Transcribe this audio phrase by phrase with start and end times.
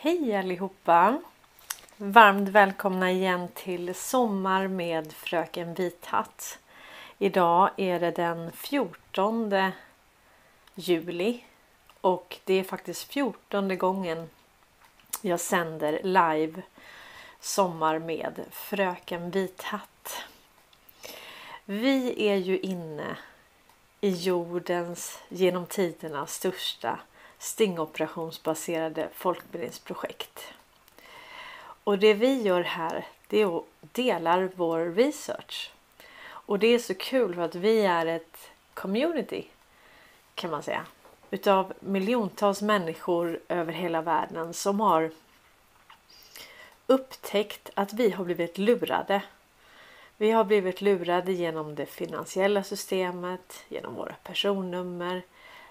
[0.00, 1.22] Hej allihopa!
[1.96, 6.58] Varmt välkomna igen till Sommar med Fröken Vithatt.
[7.18, 9.72] Idag är det den 14
[10.74, 11.44] juli
[12.00, 14.30] och det är faktiskt 14 gången
[15.22, 16.62] jag sänder live
[17.40, 20.22] Sommar med Fröken Vithatt.
[21.64, 23.16] Vi är ju inne
[24.00, 26.98] i jordens genom tiderna största
[27.38, 30.52] stingoperationsbaserade folkbildningsprojekt.
[31.84, 35.72] Och det vi gör här det är att dela vår research.
[36.20, 39.44] Och det är så kul för att vi är ett community
[40.34, 40.86] kan man säga
[41.30, 45.10] utav miljontals människor över hela världen som har
[46.86, 49.22] upptäckt att vi har blivit lurade.
[50.16, 55.22] Vi har blivit lurade genom det finansiella systemet, genom våra personnummer,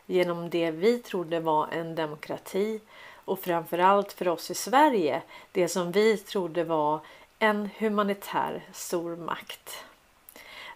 [0.07, 2.79] genom det vi trodde var en demokrati
[3.25, 7.00] och framförallt för oss i Sverige det som vi trodde var
[7.40, 9.84] en humanitär stormakt.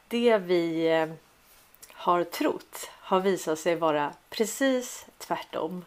[0.07, 1.09] Det vi eh,
[1.93, 5.85] har trott har visat sig vara precis tvärtom.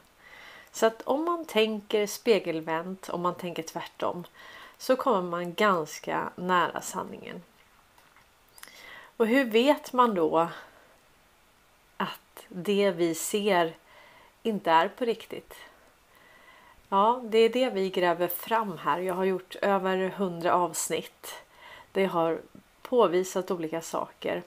[0.72, 4.25] Så att om man tänker spegelvänt, om man tänker tvärtom
[4.78, 7.43] så kommer man ganska nära sanningen.
[9.16, 10.49] Och hur vet man då
[12.50, 13.77] att det vi ser
[14.43, 15.55] inte är på riktigt?
[16.88, 18.99] Ja, det är det vi gräver fram här.
[18.99, 21.34] Jag har gjort över hundra avsnitt.
[21.93, 22.41] Det har
[22.82, 24.43] påvisat olika saker.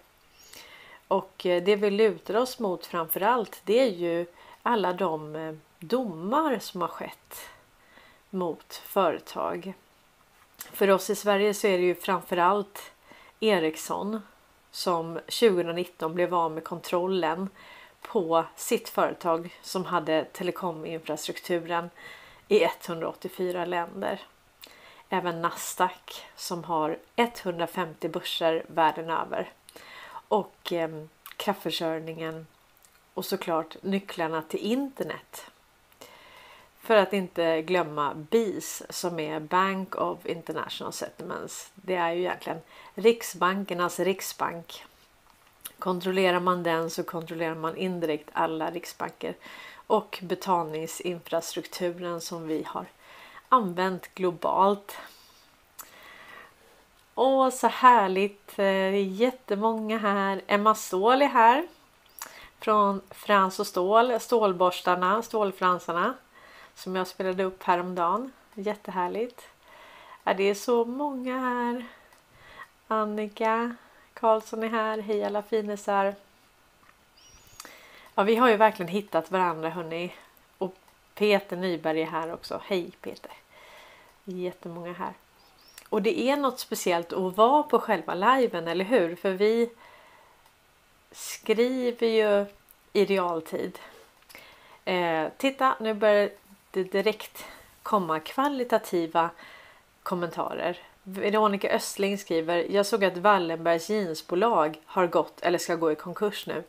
[1.08, 4.26] Och eh, det vi lutar oss mot framför allt det är ju
[4.64, 7.50] alla de eh, domar som har skett
[8.30, 9.74] mot företag.
[10.58, 12.92] För oss i Sverige så är det ju framför allt
[13.40, 14.22] Ericsson
[14.72, 17.50] som 2019 blev av med kontrollen
[18.08, 21.90] på sitt företag som hade telekominfrastrukturen
[22.48, 24.22] i 184 länder.
[25.10, 29.52] Även Nasdaq som har 150 börser världen över.
[30.28, 30.90] Och eh,
[31.38, 32.48] kraftförsörjningen
[33.14, 35.46] och såklart nycklarna till internet.
[36.80, 41.72] För att inte glömma BIS som är Bank of International Settlements.
[41.76, 42.60] Det är ju egentligen
[42.96, 44.84] Riksbankernas riksbank.
[45.80, 49.36] Kontrollerar man den så kontrollerar man indirekt alla riksbanker
[49.88, 52.86] och betalningsinfrastrukturen som vi har
[53.50, 54.98] använt globalt.
[57.16, 58.56] Åh, så härligt!
[58.56, 60.42] Det är jättemånga här.
[60.48, 61.68] Emma Ståhl är här.
[62.60, 66.14] Från Frans och Stål, Stålborstarna, Stålfransarna.
[66.76, 68.32] Som jag spelade upp häromdagen.
[68.54, 69.48] Jättehärligt.
[70.24, 71.86] Ja, det är så många här.
[72.88, 73.76] Annika
[74.20, 74.98] Karlsson är här.
[74.98, 76.16] Hej alla finisar.
[78.16, 80.14] Ja, vi har ju verkligen hittat varandra hörni.
[80.58, 80.76] Och
[81.16, 82.62] Peter Nyberg är här också.
[82.66, 83.32] Hej Peter!
[84.24, 85.14] Jättemånga här.
[85.90, 89.16] Och det är något speciellt att vara på själva liven, eller hur?
[89.16, 89.70] För vi
[91.12, 92.46] skriver ju
[92.94, 93.80] i realtid.
[94.86, 96.30] Eh, titta, nu börjar
[96.72, 97.46] det direkt
[97.84, 99.30] komma kvalitativa
[100.04, 100.78] kommentarer.
[101.10, 106.48] Veronica Östling skriver Jag såg att Wallenbergs jeansbolag har gått eller ska gå i konkurs
[106.48, 106.64] nu.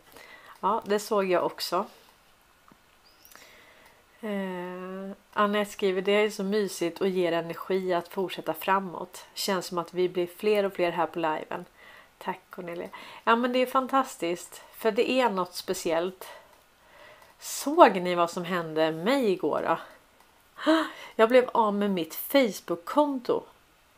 [0.61, 1.87] Ja, det såg jag också.
[4.21, 9.25] Eh, Annette skriver det är så mysigt och ger energi att fortsätta framåt.
[9.35, 11.65] Känns som att vi blir fler och fler här på liven.
[12.19, 12.89] Tack Cornelia.
[13.25, 16.27] Ja men det är fantastiskt för det är något speciellt.
[17.39, 19.79] Såg ni vad som hände mig igår då?
[21.17, 23.43] Jag blev av med mitt Facebook-konto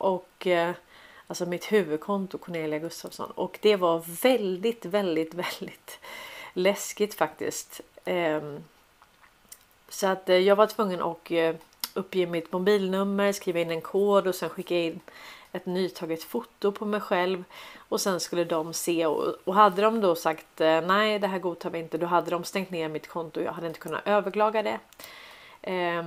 [0.01, 0.71] och eh,
[1.27, 5.99] alltså mitt huvudkonto Cornelia Gustafsson och det var väldigt, väldigt, väldigt
[6.53, 7.81] läskigt faktiskt.
[8.05, 8.41] Eh,
[9.89, 11.55] så att eh, jag var tvungen att eh,
[11.93, 14.99] uppge mitt mobilnummer, skriva in en kod och sen skicka in
[15.51, 17.43] ett nytaget foto på mig själv
[17.77, 21.39] och sen skulle de se och, och hade de då sagt eh, nej, det här
[21.39, 21.97] godtar vi inte.
[21.97, 23.39] Då hade de stängt ner mitt konto.
[23.39, 24.79] och Jag hade inte kunnat överklaga det.
[25.61, 26.03] Eh,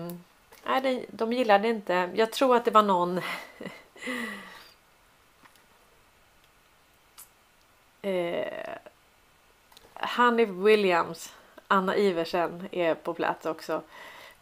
[0.66, 2.10] nej, de, de gillade inte.
[2.14, 3.20] Jag tror att det var någon.
[8.02, 8.76] eh,
[9.94, 11.34] Hanif Williams,
[11.68, 13.82] Anna Iversen är på plats också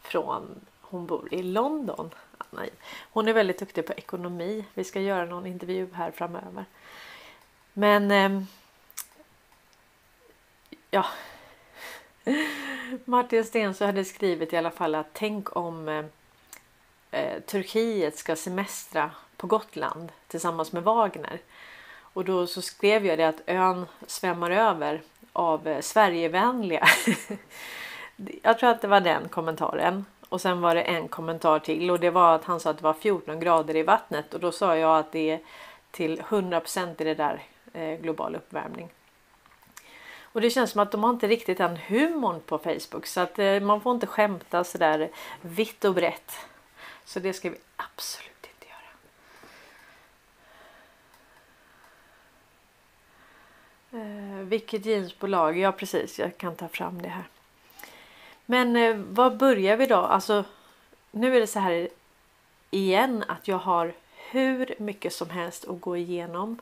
[0.00, 0.60] från.
[0.80, 2.10] Hon bor i London.
[2.38, 2.66] Anna.
[3.12, 4.64] Hon är väldigt duktig på ekonomi.
[4.74, 6.64] Vi ska göra någon intervju här framöver.
[7.72, 8.10] Men.
[8.10, 8.42] Eh,
[10.90, 11.06] ja.
[13.04, 16.04] Martin Stensö hade skrivit i alla fall att tänk om eh,
[17.10, 19.10] eh, Turkiet ska semestra
[19.42, 21.38] på Gotland tillsammans med Wagner.
[21.98, 25.02] Och då så skrev jag det att ön svämmar över
[25.32, 26.86] av eh, Sverigevänliga.
[28.42, 30.04] jag tror att det var den kommentaren.
[30.28, 32.84] Och sen var det en kommentar till och det var att han sa att det
[32.84, 35.40] var 14 grader i vattnet och då sa jag att det är
[35.90, 37.42] till 100% i det där
[37.72, 38.90] eh, global uppvärmning.
[40.22, 43.38] Och det känns som att de har inte riktigt den humorn på Facebook så att
[43.38, 45.10] eh, man får inte skämta så där
[45.40, 46.32] vitt och brett.
[47.04, 48.92] Så det ska vi absolut inte göra.
[53.92, 55.58] Eh, vilket jeansbolag?
[55.58, 57.24] Ja precis, jag kan ta fram det här.
[58.46, 59.96] Men eh, var börjar vi då?
[59.96, 60.44] Alltså
[61.10, 61.88] nu är det så här
[62.70, 63.94] igen att jag har
[64.30, 66.58] hur mycket som helst att gå igenom.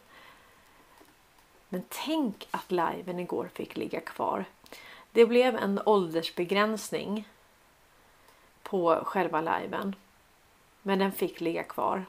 [1.69, 4.45] Men tänk att liven igår fick ligga kvar.
[5.13, 7.29] Det blev en åldersbegränsning
[8.63, 9.95] på själva liven.
[10.83, 12.05] Men den fick ligga kvar.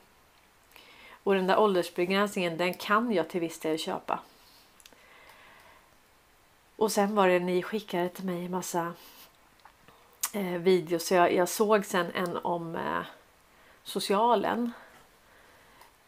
[1.24, 4.20] Och den där åldersbegränsningen den kan jag till viss del köpa.
[6.82, 8.94] Och sen var det ni skickade till mig en massa
[10.34, 11.08] eh, videos.
[11.08, 13.02] Så jag, jag, såg sen en om eh,
[13.84, 14.72] socialen.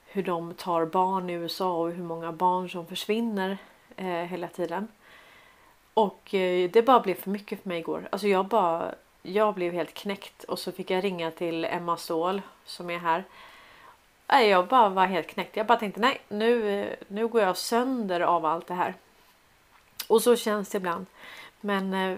[0.06, 3.58] Hur de tar barn i USA och hur många barn som försvinner
[3.96, 4.88] eh, hela tiden.
[5.94, 8.08] Och eh, det bara blev för mycket för mig igår.
[8.12, 12.42] Alltså jag bara jag blev helt knäckt och så fick jag ringa till Emma Ståhl
[12.66, 13.24] som är här.
[14.28, 15.58] Jag bara var helt knäckt.
[15.58, 18.94] Jag bara tänkte nej, nu, eh, nu går jag sönder av allt det här.
[20.14, 21.06] Och så känns det ibland.
[21.62, 22.18] Men eh,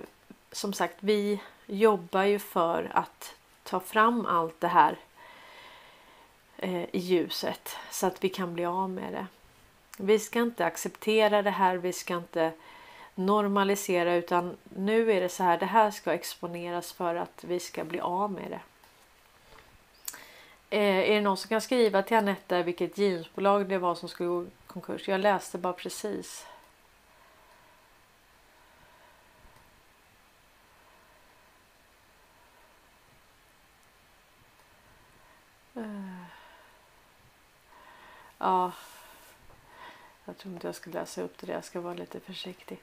[0.52, 4.98] som sagt, vi jobbar ju för att ta fram allt det här
[6.58, 9.28] eh, i ljuset så att vi kan bli av med det.
[9.98, 11.78] Vi ska inte acceptera det här.
[11.78, 12.52] Vi ska inte
[13.16, 15.58] normalisera utan nu är det så här.
[15.58, 18.62] Det här ska exponeras för att vi ska bli av med det.
[20.78, 24.30] Eh, är det någon som kan skriva till Anette vilket jeansbolag det var som skulle
[24.30, 25.08] gå konkurs?
[25.08, 26.46] Jag läste bara precis.
[38.46, 38.72] Ja.
[40.26, 41.52] Jag tror inte jag ska läsa upp det.
[41.52, 42.82] Jag ska vara lite försiktig.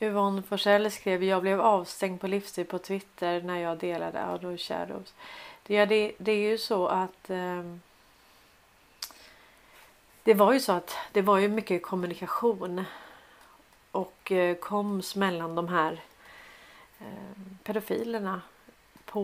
[0.00, 5.14] Yvonne Forsell skrev jag blev avstängd på livstid på Twitter när jag delade Outdoor Shadows.
[5.62, 7.62] Det, det, det är ju så att eh,
[10.22, 12.84] det var ju så att det var ju mycket kommunikation
[13.90, 16.02] och eh, koms mellan de här
[16.98, 18.42] eh, pedofilerna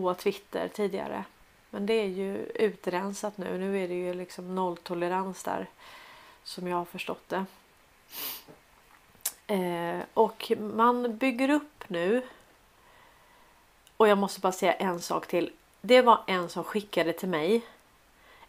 [0.01, 1.23] på Twitter tidigare.
[1.69, 3.57] Men det är ju utrensat nu.
[3.57, 5.69] Nu är det ju liksom nolltolerans där.
[6.43, 7.45] Som jag har förstått det.
[9.47, 12.21] Eh, och man bygger upp nu.
[13.97, 15.51] Och jag måste bara säga en sak till.
[15.81, 17.61] Det var en som skickade till mig.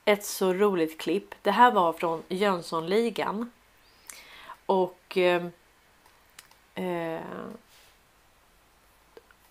[0.05, 1.35] Ett så roligt klipp.
[1.43, 3.51] Det här var från Jönssonligan.
[4.67, 5.47] Och eh,
[6.75, 7.21] eh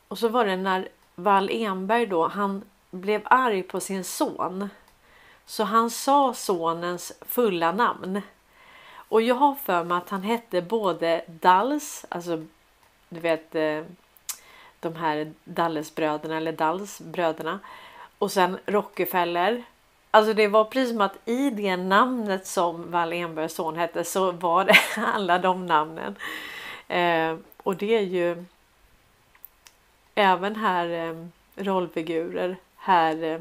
[0.08, 4.70] och så var det när Wall Enberg då, han blev arg på sin son.
[5.46, 8.22] Så han sa sonens fulla namn.
[9.10, 12.46] Och jag har för mig att han hette både Dals, alltså
[13.10, 13.84] du vet eh,
[14.80, 17.60] de här Dallesbröderna eller Dalsbröderna
[18.20, 19.64] Och sen Rockefeller.
[20.12, 24.32] Alltså det var precis som att i det namnet som Wall Enbergs son hette så
[24.32, 24.76] var det
[25.14, 26.16] alla de namnen.
[26.88, 28.46] Eh, och det är ju
[30.16, 33.40] även här eh, rollfigurer här eh,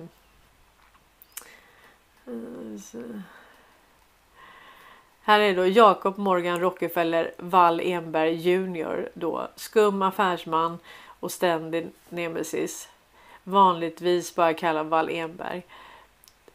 [5.22, 9.08] här är då Jacob Morgan Rockefeller Wall Enberg Jr.
[9.14, 10.78] Då skum affärsman
[11.20, 12.88] och ständig nemesis.
[13.44, 15.62] Vanligtvis bara kallad Wall Enberg.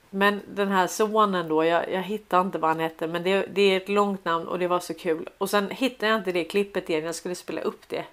[0.09, 3.61] Men den här sonen då, jag, jag hittar inte vad han hette, men det, det,
[3.61, 5.29] är ett långt namn och det var så kul.
[5.37, 7.05] Och sen hittade jag inte det klippet igen.
[7.05, 8.05] Jag skulle spela upp det.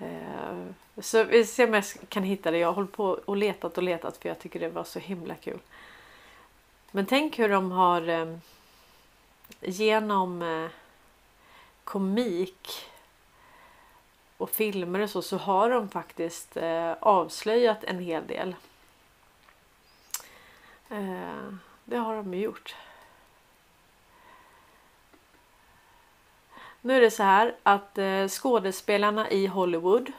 [0.00, 0.66] Eh,
[0.98, 2.58] så vi ser om jag kan hitta det.
[2.58, 5.34] Jag har hållit på och letat och letat för jag tycker det var så himla
[5.34, 5.58] kul.
[6.90, 8.40] Men tänk hur de har ehm,
[9.60, 10.70] genom eh,
[11.84, 12.68] komik
[14.36, 18.54] och filmer och så, så har de faktiskt eh, avslöjat en hel del.
[21.84, 22.74] Det har de gjort.
[26.82, 30.12] Nu är det så här att eh, skådespelarna i Hollywood.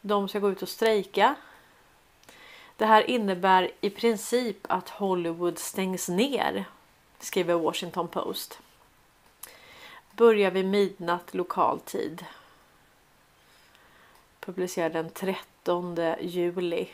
[0.00, 1.34] De ska gå ut och strejka.
[2.76, 6.64] Det här innebär i princip att Hollywood stängs ner,
[7.18, 8.60] skriver Washington Post.
[10.12, 12.24] Börjar vid midnatt lokal tid.
[14.40, 16.88] Publicerad den 13 juli.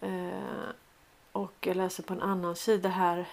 [0.00, 0.68] Eh,
[1.32, 3.26] och jag läser på en annan sida här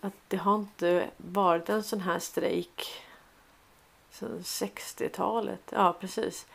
[0.00, 3.02] att det har inte varit en sån här strejk
[4.10, 5.60] sedan 60-talet.
[5.70, 6.46] Ja, precis.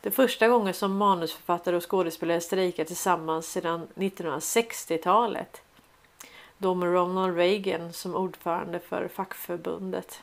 [0.00, 5.62] Det första gången som manusförfattare och skådespelare strejkar tillsammans sedan 1960-talet.
[6.58, 10.20] Då med Ronald Reagan som ordförande för fackförbundet.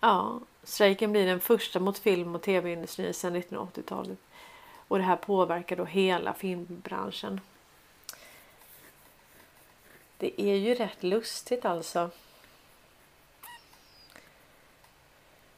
[0.00, 4.18] Ja, strejken blir den första mot film och tv-industrin sedan 1980-talet.
[4.88, 7.40] Och det här påverkar då hela filmbranschen.
[10.20, 12.10] Det är ju rätt lustigt alltså.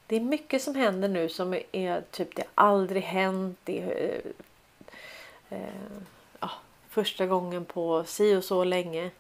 [0.06, 3.58] Det är mycket som händer nu som är typ det aldrig hänt.
[3.64, 4.22] Det är,
[5.48, 5.58] eh,
[6.40, 6.50] eh,
[6.88, 9.10] första gången på si och så länge.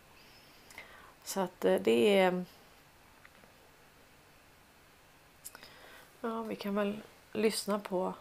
[1.24, 2.44] Så att eh, det är.
[6.20, 7.00] Ja, vi kan väl
[7.32, 8.14] lyssna på.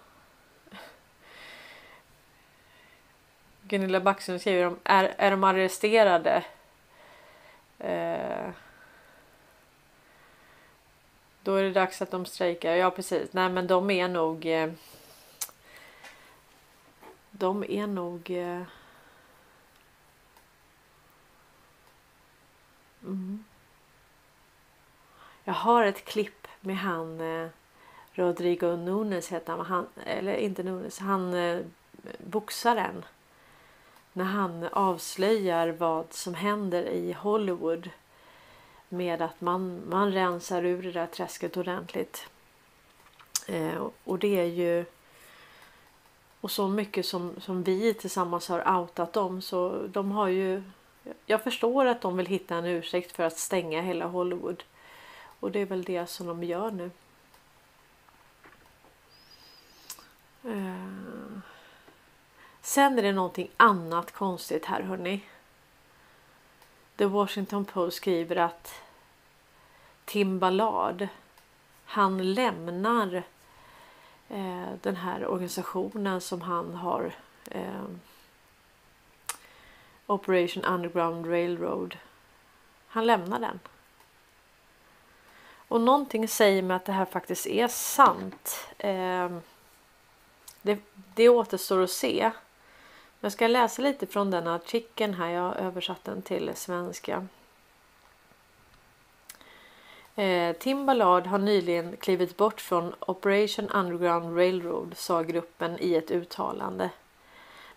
[3.62, 6.44] Gunilla Backström skriver om är, är de arresterade?
[7.84, 8.50] Eh,
[11.44, 12.76] då är det dags att de strejkar.
[12.76, 13.34] Ja precis.
[13.34, 14.46] Nej men de är nog.
[14.46, 14.72] Eh,
[17.32, 18.30] de är nog.
[18.30, 18.64] Eh,
[23.04, 23.44] mm.
[25.44, 27.50] Jag har ett klipp med han eh,
[28.14, 29.66] Rodrigo Nunes heter han.
[29.66, 31.00] han eller inte Nunes.
[31.00, 31.60] Han eh,
[32.20, 33.06] boxaren.
[34.14, 37.90] När han avslöjar vad som händer i Hollywood
[38.90, 42.28] med att man, man rensar ur det där träsket ordentligt.
[43.48, 44.86] Eh, och det är ju
[46.42, 50.64] och så mycket som, som vi tillsammans har outat dem så de har ju
[51.26, 54.64] jag förstår att de vill hitta en ursäkt för att stänga hela Hollywood.
[55.40, 56.92] Och det är väl det som de gör nu.
[60.44, 61.01] Eh.
[62.62, 65.24] Sen är det någonting annat konstigt här hörni.
[66.96, 68.74] The Washington Post skriver att
[70.06, 71.08] Tim Ballard
[71.86, 73.24] han lämnar
[74.30, 77.14] eh, den här organisationen som han har
[77.52, 77.84] eh,
[80.08, 81.98] Operation Underground Railroad.
[82.88, 83.60] Han lämnar den.
[85.68, 88.68] Och någonting säger mig att det här faktiskt är sant.
[88.78, 89.30] Eh,
[90.62, 90.80] det,
[91.16, 92.32] det återstår att se.
[93.24, 95.30] Jag ska läsa lite från den artikeln här.
[95.30, 97.28] Jag har översatt den till svenska.
[100.16, 106.12] Eh, Tim Ballard har nyligen klivit bort från Operation Underground Railroad, sa gruppen i ett
[106.12, 106.90] uttalande.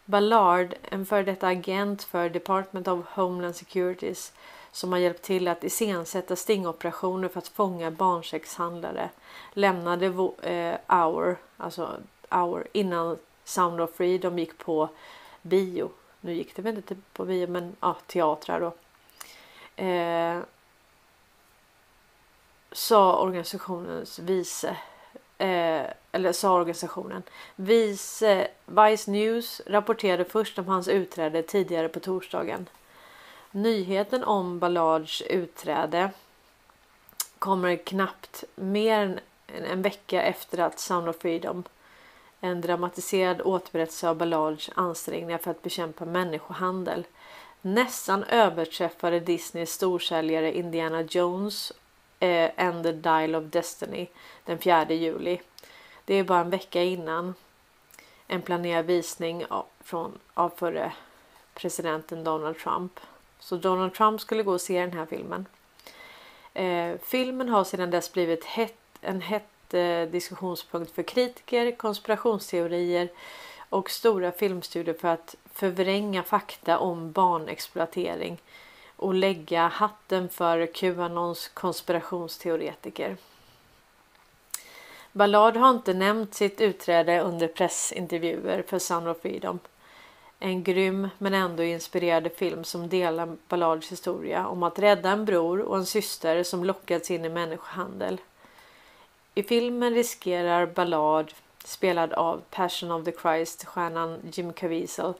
[0.04, 4.32] Ballard, en före detta agent för Department of Homeland Securities
[4.72, 9.10] som har hjälpt till att iscensätta stingoperationer för att fånga barnsexhandlare,
[9.52, 10.06] lämnade
[10.42, 11.96] eh, Hour, alltså
[12.30, 14.88] Hour innan Sound of Freedom gick på
[15.44, 15.90] bio.
[16.20, 18.72] Nu gick det väl inte på bio men ja, teatrar då.
[19.84, 20.40] Eh,
[22.72, 24.76] sa organisationens vice
[25.38, 27.22] eh, eller sa organisationen.
[27.56, 32.66] Vice, Vice News rapporterade först om hans utträde tidigare på torsdagen.
[33.50, 36.10] Nyheten om Ballards utträde
[37.38, 41.64] kommer knappt mer än en vecka efter att Sound of Freedom
[42.44, 47.06] en dramatiserad återberättelse av Ballards ansträngningar för att bekämpa människohandel
[47.62, 51.72] nästan överträffade Disneys storsäljare Indiana Jones
[52.20, 54.06] eh, and the Dial of Destiny
[54.44, 55.40] den 4 juli.
[56.04, 57.34] Det är bara en vecka innan
[58.26, 60.92] en planerad visning av, från, av förre
[61.54, 63.00] presidenten Donald Trump.
[63.38, 65.46] Så Donald Trump skulle gå och se den här filmen.
[66.54, 73.08] Eh, filmen har sedan dess blivit het, en hett Eh, diskussionspunkt för kritiker, konspirationsteorier
[73.68, 78.38] och stora filmstudier för att förvränga fakta om barnexploatering
[78.96, 83.16] och lägga hatten för Qanons konspirationsteoretiker.
[85.12, 89.58] Ballard har inte nämnt sitt utträde under pressintervjuer för Sound of Freedom.
[90.38, 95.60] En grym men ändå inspirerande film som delar Ballards historia om att rädda en bror
[95.60, 98.20] och en syster som lockats in i människohandel.
[99.34, 101.32] I filmen riskerar Ballard,
[101.64, 105.14] spelad av Passion of the Christ-stjärnan Jim Caviezel,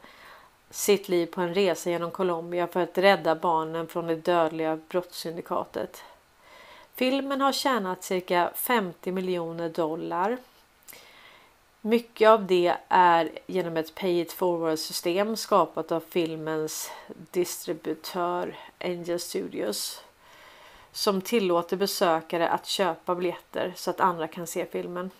[0.70, 6.02] sitt liv på en resa genom Colombia för att rädda barnen från det dödliga brottssyndikatet.
[6.94, 10.38] Filmen har tjänat cirka 50 miljoner dollar.
[11.80, 16.90] Mycket av det är genom ett pay it forward system skapat av filmens
[17.30, 20.02] distributör Angel Studios
[20.94, 25.10] som tillåter besökare att köpa biljetter så att andra kan se filmen.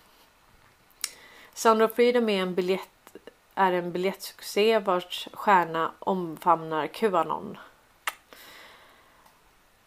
[1.53, 3.17] Sound of Freedom är en, biljett,
[3.55, 7.57] är en biljettsuccé vars stjärna omfamnar Qanon.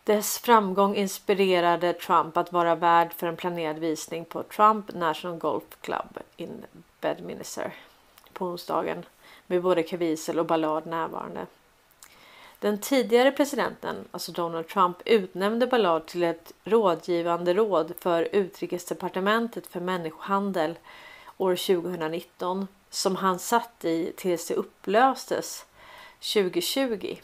[0.04, 5.64] Dess framgång inspirerade Trump att vara värd för en planerad visning på Trump National Golf
[5.80, 6.64] Club in
[7.00, 7.74] Bedminster
[8.32, 9.06] på onsdagen
[9.46, 11.46] med både Caviezel och Ballard närvarande.
[12.60, 19.80] Den tidigare presidenten, alltså Donald Trump, utnämnde Ballard till ett rådgivande råd för utrikesdepartementet för
[19.80, 20.78] människohandel
[21.36, 25.66] år 2019 som han satt i tills det upplöstes
[26.34, 27.16] 2020.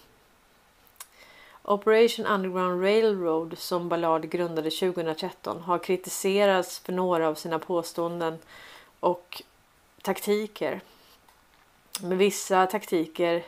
[1.62, 8.38] Operation Underground Railroad som Ballard grundade 2013 har kritiserats för några av sina påståenden
[9.00, 9.42] och
[10.02, 10.80] taktiker.
[12.00, 13.44] Med vissa taktiker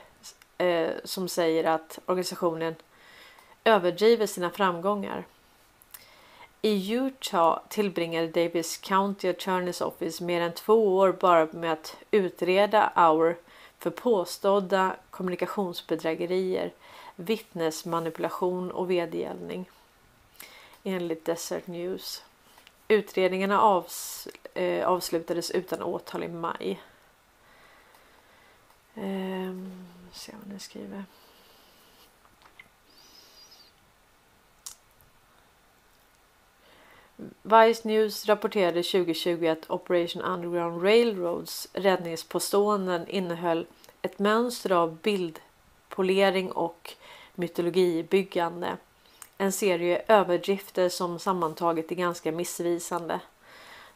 [0.59, 2.75] eh, som säger att organisationen
[3.65, 5.25] överdriver sina framgångar.
[6.63, 12.93] I Utah tillbringade Davis County Attorney's Office mer än två år bara med att utreda
[12.95, 13.37] Auer
[13.79, 16.73] för påstådda kommunikationsbedrägerier,
[17.17, 19.71] vittnesmanipulation och vedergällning.
[20.85, 22.25] Enligt Desert News.
[22.89, 26.81] Utredningarna avs eh, avslutades utan åtal i maj.
[28.95, 29.87] Ehm,
[30.17, 31.05] se vad ni skriver.
[37.43, 43.67] Vice News rapporterade 2020 att Operation Underground Railroads räddningspåståenden innehöll
[44.03, 46.95] ett mönster av bildpolering och
[47.35, 48.77] mytologibyggande.
[49.39, 53.21] En serie överdrifter som sammantaget är ganska missvisande.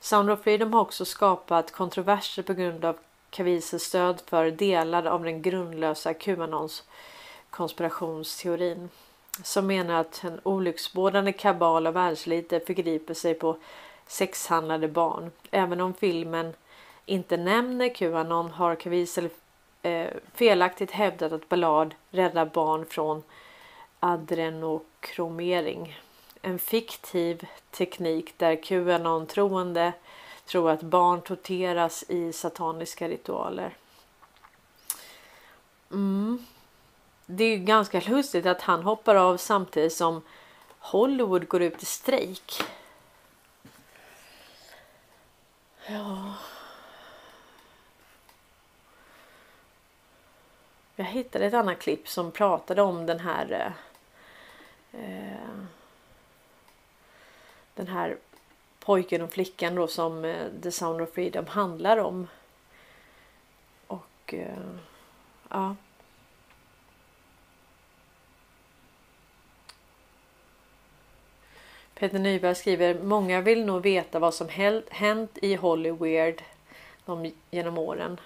[0.00, 2.98] Sound of Freedom har också skapat kontroverser på grund av
[3.30, 6.84] Cavises stöd för delar av den grundlösa Qanons
[7.50, 8.88] konspirationsteorin
[9.42, 13.56] som menar att en olycksbådande kabal av världsliter förgriper sig på
[14.06, 15.30] sexhandlade barn.
[15.50, 16.54] Även om filmen
[17.06, 19.28] inte nämner Qanon har Kavisel
[19.82, 23.22] eh, felaktigt hävdat att Ballard räddar barn från
[24.00, 25.98] adrenokromering.
[26.42, 29.92] En fiktiv teknik där Qanon-troende
[30.50, 33.76] tror att barn torteras i sataniska ritualer.
[35.90, 36.46] Mm
[37.36, 40.22] det är ganska lustigt att han hoppar av samtidigt som
[40.78, 42.62] Hollywood går ut i strejk.
[45.86, 46.34] Ja.
[50.96, 53.74] Jag hittade ett annat klipp som pratade om den här
[54.92, 55.64] eh, eh
[57.74, 58.18] den här
[58.80, 62.26] pojken och flickan då som eh, The Sound of Freedom handlar om.
[63.86, 64.58] Och eh,
[65.48, 65.76] ja.
[71.94, 74.48] Peter Nyberg skriver Många vill nog veta vad som
[74.90, 76.42] hänt i Hollywood
[77.04, 78.20] de, genom åren.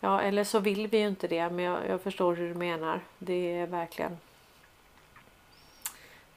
[0.00, 3.00] Ja, eller så vill vi ju inte det, men jag, jag förstår hur du menar.
[3.18, 4.18] Det är verkligen.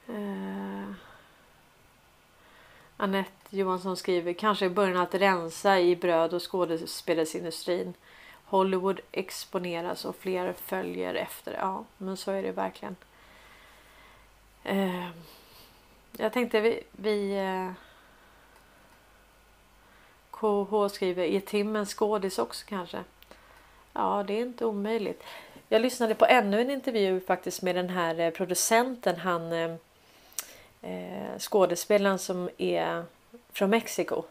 [0.08, 0.79] Eh,
[3.02, 7.94] Annette Johansson skriver kanske i början att rensa i bröd och skådespelersindustrin.
[8.44, 11.52] Hollywood exponeras och fler följer efter.
[11.52, 12.96] Ja, men så är det verkligen.
[14.64, 15.08] Eh,
[16.16, 16.82] jag tänkte vi...
[16.92, 17.72] vi eh,
[20.30, 23.04] KH skriver, är Tim en skådis också kanske?
[23.92, 25.22] Ja, det är inte omöjligt.
[25.68, 29.74] Jag lyssnade på ännu en intervju faktiskt med den här eh, producenten, han eh,
[30.82, 33.04] eh, skådespelaren som är
[33.52, 34.22] från Mexiko.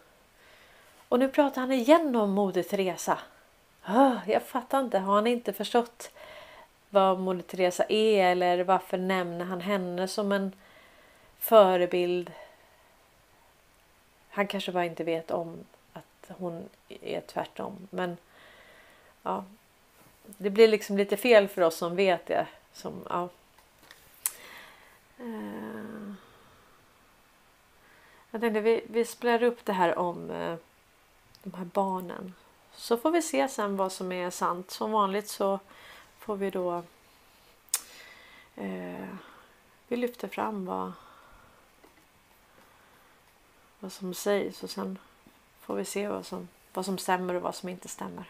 [1.09, 3.19] Och nu pratar han igen om Moder Teresa.
[3.87, 6.11] Oh, jag fattar inte, har han inte förstått
[6.89, 10.51] vad Moder Teresa är eller varför nämner han henne som en
[11.39, 12.31] förebild.
[14.29, 15.57] Han kanske bara inte vet om
[15.93, 16.69] att hon
[17.01, 17.87] är tvärtom.
[17.89, 18.17] Men
[19.23, 19.43] ja,
[20.37, 22.47] det blir liksom lite fel för oss som vet det.
[22.73, 23.29] Som, ja.
[28.31, 30.55] Jag tänkte vi, vi spelar upp det här om eh,
[31.43, 32.33] de här barnen.
[32.73, 34.71] Så får vi se sen vad som är sant.
[34.71, 35.59] Som vanligt så
[36.19, 36.83] får vi då
[38.59, 39.07] Eh,
[39.87, 40.91] vi lyfter fram vad
[43.79, 44.99] vad som sägs och sen
[45.61, 48.25] får vi se vad som, vad som stämmer och vad som inte stämmer.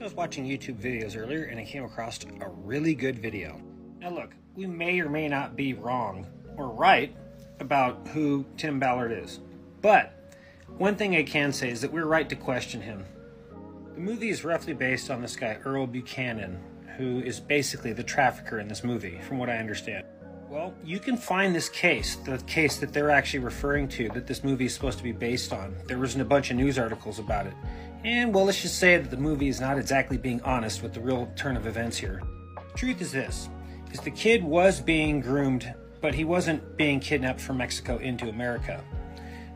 [0.00, 3.60] So I was watching YouTube videos earlier and I came across a really good video.
[4.00, 7.14] Now look, we may or may not be wrong or right
[7.58, 9.40] about who Tim Ballard is.
[9.82, 10.14] But
[10.78, 13.04] one thing I can say is that we're right to question him.
[13.92, 16.58] The movie is roughly based on this guy, Earl Buchanan,
[16.96, 20.06] who is basically the trafficker in this movie, from what I understand.
[20.50, 24.42] Well, you can find this case, the case that they're actually referring to, that this
[24.42, 25.76] movie is supposed to be based on.
[25.86, 27.54] There wasn't a bunch of news articles about it.
[28.02, 31.00] And, well, let's just say that the movie is not exactly being honest with the
[31.00, 32.20] real turn of events here.
[32.74, 33.48] Truth is this,
[33.92, 38.82] is the kid was being groomed, but he wasn't being kidnapped from Mexico into America.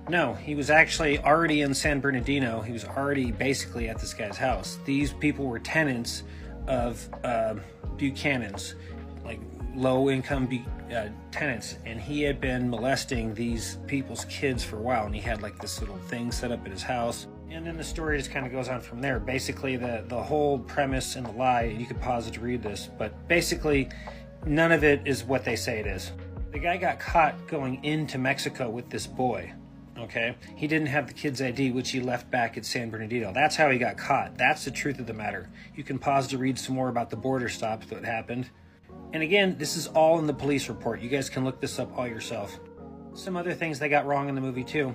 [0.09, 2.61] No, he was actually already in San Bernardino.
[2.61, 4.78] He was already basically at this guy's house.
[4.85, 6.22] These people were tenants
[6.68, 7.57] of uh,
[7.96, 8.76] Buchanan's,
[9.24, 9.40] like
[9.74, 10.46] low income
[10.94, 15.07] uh, tenants, and he had been molesting these people's kids for a while.
[15.07, 17.26] And he had like this little thing set up at his house.
[17.50, 19.20] And then the story just kind of goes on from there.
[19.20, 22.88] Basically, the, the whole premise and the lie, you could pause it to read this,
[22.98, 23.88] but basically,
[24.46, 26.12] none of it is what they say it is.
[26.52, 29.52] The guy got caught going into Mexico with this boy
[29.98, 30.35] Okay.
[30.57, 33.33] He didn't have the kid's ID, which he left back at San Bernardino.
[33.33, 34.37] That's how he got caught.
[34.37, 35.48] That's the truth of the matter.
[35.76, 38.50] You can pause to read some more about the border stops that happened.
[39.14, 41.00] And again, this is all in the police report.
[41.00, 42.59] You guys can look this up all yourself.
[43.14, 44.92] Some other things they got wrong in the movie, too.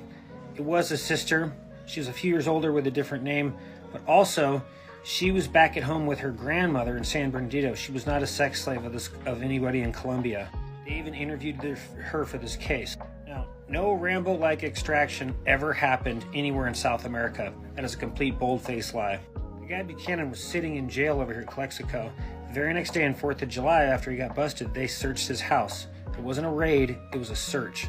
[0.55, 1.53] It was a sister.
[1.85, 3.55] She was a few years older with a different name,
[3.93, 4.61] but also
[5.05, 7.73] she was back at home with her grandmother in San Bernardino.
[7.75, 10.49] She was not a sex slave of, this, of anybody in Colombia.
[10.85, 12.97] They even interviewed her for this case.
[13.25, 17.53] Now, no Rambo like extraction ever happened anywhere in South America.
[17.75, 19.21] That is a complete bold faced lie.
[19.61, 22.11] The guy Buchanan was sitting in jail over here in Calexico.
[22.49, 25.39] The very next day on 4th of July, after he got busted, they searched his
[25.39, 25.85] house.
[26.17, 27.87] It wasn't a raid, it was a search.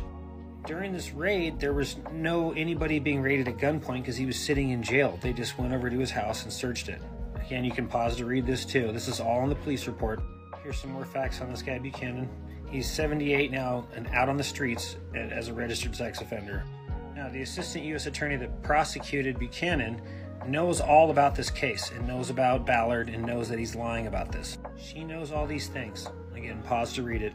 [0.66, 4.68] During this raid, there was no anybody being raided at gunpoint because he was sitting
[4.68, 5.18] in jail.
[5.22, 7.00] They just went over to his house and searched it.
[7.36, 8.92] Again, you can pause to read this too.
[8.92, 10.20] This is all in the police report.
[10.62, 12.28] Here's some more facts on this guy Buchanan.
[12.70, 16.64] He's 78 now and out on the streets as a registered sex offender.
[17.16, 18.04] Now, the assistant U.S.
[18.04, 20.02] attorney that prosecuted Buchanan
[20.46, 24.32] knows all about this case and knows about Ballard and knows that he's lying about
[24.32, 24.58] this.
[24.78, 26.08] She knows all these things.
[26.34, 27.32] Again, pause to read it.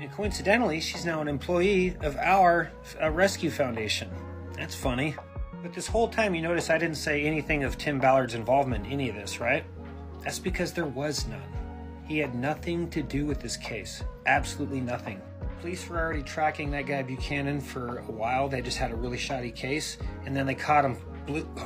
[0.00, 2.70] And coincidentally, she's now an employee of our
[3.02, 4.10] uh, rescue foundation.
[4.54, 5.16] That's funny.
[5.62, 8.92] But this whole time, you notice I didn't say anything of Tim Ballard's involvement in
[8.92, 9.64] any of this, right?
[10.22, 11.40] That's because there was none.
[12.06, 14.02] He had nothing to do with this case.
[14.26, 15.20] Absolutely nothing.
[15.60, 18.48] Police were already tracking that guy Buchanan for a while.
[18.48, 20.96] They just had a really shoddy case, and then they caught him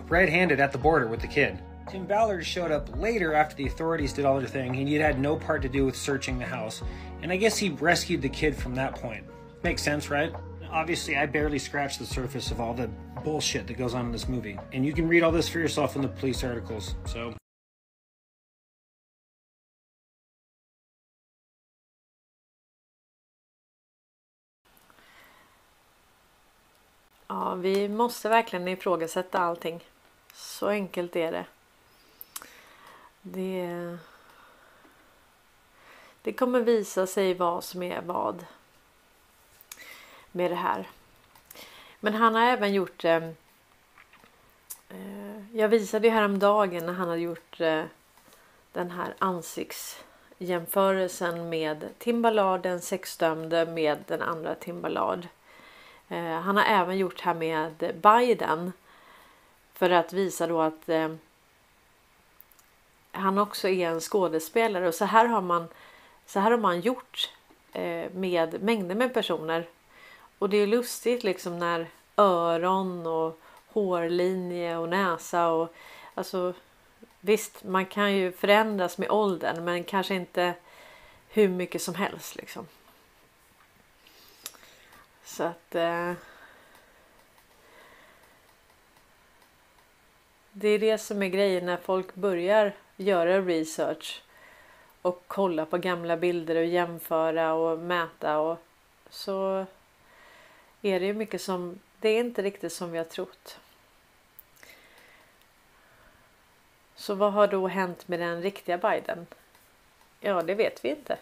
[0.09, 1.61] red handed at the border with the kid.
[1.89, 5.19] Tim Ballard showed up later after the authorities did all their thing, and he'd had
[5.19, 6.83] no part to do with searching the house.
[7.23, 9.25] And I guess he rescued the kid from that point.
[9.65, 10.33] Makes sense, right?
[10.71, 12.89] Obviously, I barely scratched the surface of all the
[13.25, 14.57] bullshit that goes on in this movie.
[14.73, 16.95] And you can read all this for yourself in the police articles.
[17.07, 17.35] So
[27.33, 29.85] Ja, vi måste verkligen ifrågasätta allting.
[30.35, 31.45] Så enkelt är det.
[33.23, 33.97] Det,
[36.23, 38.45] det kommer visa sig vad som är vad
[40.33, 40.89] med det här.
[42.01, 43.25] Men han har även gjort eh,
[44.89, 47.85] eh Jag visade ju häromdagen när han hade gjort eh,
[48.73, 55.27] den här ansiktsjämförelsen med Timballard, den sexdömde med den andra Timballard.
[56.11, 58.73] Eh, han har även gjort här med Biden.
[59.73, 61.15] För att visa då att eh,
[63.13, 65.69] han också är en skådespelare och så här har man
[66.27, 67.31] så här har man gjort
[67.73, 69.69] eh, med mängder med personer.
[70.39, 75.75] Och det är lustigt liksom när öron och hårlinje och näsa och
[76.15, 76.55] alltså
[77.21, 80.55] visst, man kan ju förändras med åldern, men kanske inte
[81.29, 82.67] hur mycket som helst liksom.
[85.31, 86.13] Så att eh,
[90.53, 94.23] Det är det som är grejen när folk börjar göra research
[95.03, 98.59] och kolla på gamla bilder och jämföra och mäta och
[99.11, 99.67] så
[100.83, 103.59] är det ju mycket som det är inte riktigt som vi har trott.
[106.95, 109.27] Så vad har då hänt med den riktiga Biden?
[110.21, 111.19] Ja, det vet vi inte.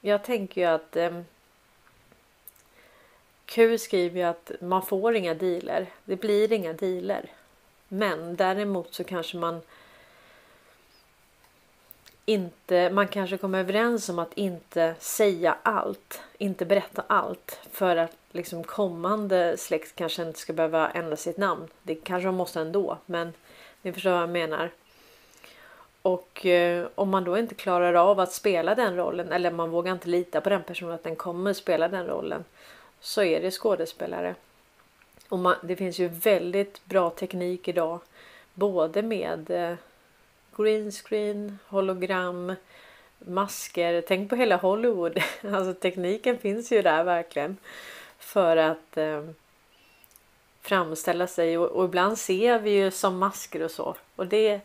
[0.00, 1.20] Jag tänker ju att eh,
[3.44, 5.86] Q skriver ju att man får inga dealer.
[6.04, 7.32] Det blir inga dealer.
[7.88, 9.60] Men däremot så kanske man
[12.28, 18.16] inte, man kanske kommer överens om att inte säga allt, inte berätta allt för att
[18.32, 21.68] liksom kommande släkt kanske inte ska behöva ändra sitt namn.
[21.82, 23.32] Det kanske de måste ändå, men
[23.82, 24.70] ni förstår vad jag menar.
[26.08, 29.92] Och eh, om man då inte klarar av att spela den rollen eller man vågar
[29.92, 32.44] inte lita på den personen att den kommer spela den rollen
[33.00, 34.34] så är det skådespelare.
[35.28, 38.00] Och man, det finns ju väldigt bra teknik idag
[38.54, 39.74] både med eh,
[40.56, 42.54] green screen, hologram,
[43.18, 44.00] masker.
[44.08, 45.18] Tänk på hela Hollywood.
[45.52, 47.56] Alltså tekniken finns ju där verkligen.
[48.18, 49.24] För att eh,
[50.62, 53.96] framställa sig och, och, ibland ser vi ju som masker och så.
[54.16, 54.60] Och det,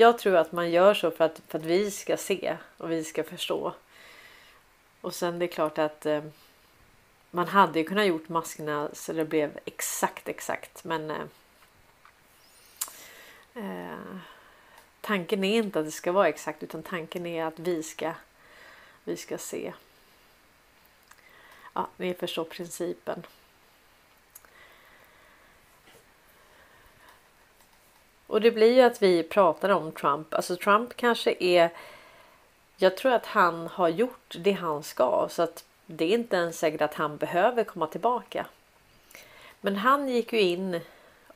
[0.00, 3.04] jag tror att man gör så för att, för att vi ska se och vi
[3.04, 3.74] ska förstå.
[5.00, 6.24] Och sen det är klart att eh,
[7.30, 11.26] man hade ju kunnat gjort maskerna så det blev exakt exakt men eh,
[13.54, 14.18] eh,
[15.00, 18.14] tanken är inte att det ska vara exakt utan tanken är att vi ska
[19.04, 19.72] vi ska se.
[21.72, 23.26] Ja, ni förstår principen.
[28.28, 30.34] Och det blir ju att vi pratar om Trump.
[30.34, 31.70] Alltså Trump kanske är.
[32.76, 36.58] Jag tror att han har gjort det han ska så att det är inte ens
[36.58, 38.46] säkert att han behöver komma tillbaka.
[39.60, 40.80] Men han gick ju in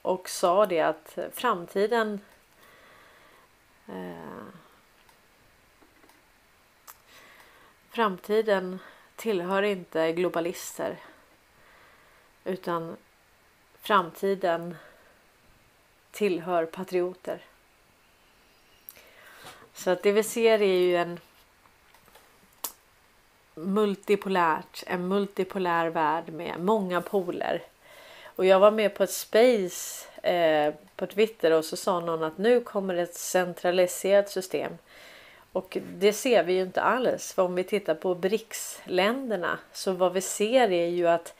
[0.02, 2.20] och sa det att framtiden
[3.88, 4.42] eh,
[7.90, 8.78] Framtiden
[9.16, 10.96] tillhör inte globalister
[12.44, 12.96] utan
[13.80, 14.76] framtiden
[16.12, 17.40] tillhör patrioter.
[19.74, 21.20] Så att det vi ser är ju en
[23.54, 27.62] multipolärt, en multipolär värld med många poler.
[28.24, 32.38] Och jag var med på ett space eh, på Twitter och så sa någon att
[32.38, 34.72] nu kommer ett centraliserat system.
[35.52, 37.32] Och det ser vi ju inte alls.
[37.32, 41.34] För om vi tittar på BRICS-länderna så vad vi ser är ju att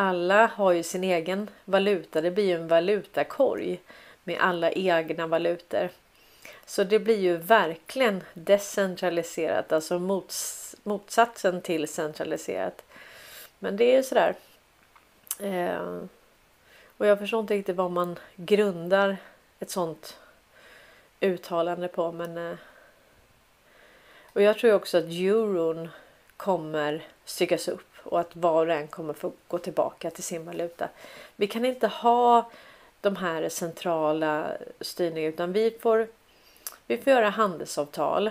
[0.00, 2.20] alla har ju sin egen valuta.
[2.20, 3.80] Det blir ju en valutakorg
[4.24, 5.88] med alla egna valutor.
[6.66, 12.82] Så det blir ju verkligen decentraliserat, alltså mots motsatsen till centraliserat.
[13.58, 14.34] Men det är ju sådär.
[15.38, 16.02] Eh,
[16.96, 19.16] och jag förstår inte riktigt vad man grundar
[19.58, 20.18] ett sånt
[21.20, 22.12] uttalande på.
[22.12, 22.56] Men eh,
[24.32, 25.88] och jag tror också att euron
[26.36, 30.88] kommer styckas upp och att var och en kommer få gå tillbaka till sin valuta.
[31.36, 32.50] Vi kan inte ha
[33.00, 36.08] de här centrala styrningarna utan vi får,
[36.86, 38.30] vi får göra handelsavtal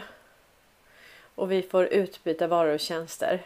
[1.35, 3.45] och vi får utbyta varor och tjänster.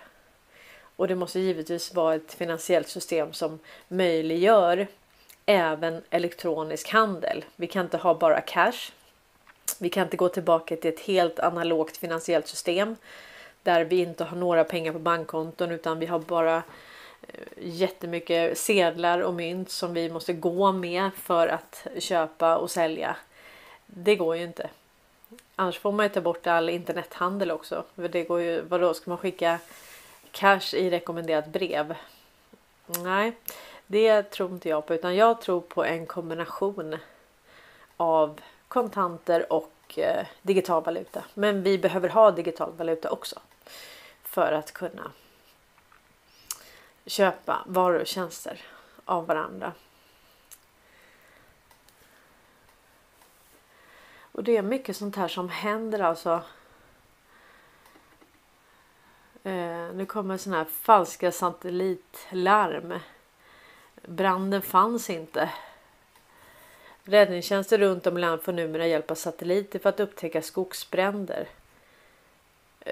[0.95, 4.87] Och det måste givetvis vara ett finansiellt system som möjliggör
[5.45, 7.45] även elektronisk handel.
[7.55, 8.91] Vi kan inte ha bara cash.
[9.79, 12.95] Vi kan inte gå tillbaka till ett helt analogt finansiellt system
[13.63, 16.55] där vi inte har några pengar på bankkonton utan vi har bara
[17.27, 23.15] eh, jättemycket sedlar och mynt som vi måste gå med för att köpa och sälja.
[23.85, 24.69] Det går ju inte.
[25.55, 27.83] Annars får man ju ta bort all internethandel också.
[27.95, 29.59] För det går ju, vadå, ska man skicka
[30.31, 31.95] cash i rekommenderat brev?
[32.85, 33.31] Nej,
[33.87, 36.97] det tror inte jag på utan jag tror på en kombination
[37.97, 41.23] av kontanter och eh, digital valuta.
[41.33, 43.39] Men vi behöver ha digital valuta också
[44.33, 45.11] för att kunna
[47.05, 48.61] köpa varor och tjänster
[49.05, 49.73] av varandra.
[54.31, 56.43] Och det är mycket sånt här som händer alltså.
[59.43, 62.99] Eh, nu kommer såna här falska satellitlarm.
[64.01, 65.49] Branden fanns inte.
[67.03, 71.47] Räddningstjänster runt om i landet får numera hjälp av satelliter för att upptäcka skogsbränder.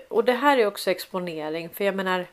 [0.07, 2.25] Och det här är också exponering för jag menar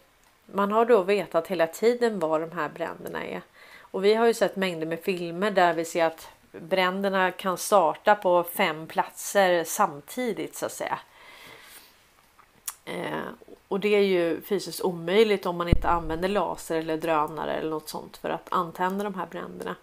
[0.52, 3.42] man har då vetat hela tiden var de här bränderna är.
[3.80, 8.14] Och vi har ju sett mängder med filmer där vi ser att bränderna kan starta
[8.14, 10.98] på fem platser samtidigt så att säga.
[12.84, 13.28] Eh,
[13.68, 17.88] och det är ju fysiskt omöjligt om man inte använder laser eller drönare eller något
[17.88, 19.76] sånt för att antända de här bränderna.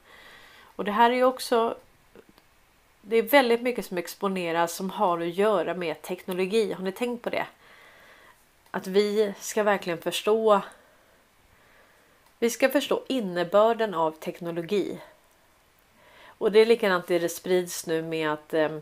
[0.76, 1.76] Och det här är ju också
[3.02, 6.74] det är väldigt mycket som exponeras som har att göra med teknologi.
[6.74, 7.48] Har ni tänkt på det?
[8.76, 10.62] Att vi ska verkligen förstå.
[12.40, 15.00] Vi ska förstå innebörden av teknologi.
[16.26, 18.78] Och det är likadant det det sprids nu med att eh,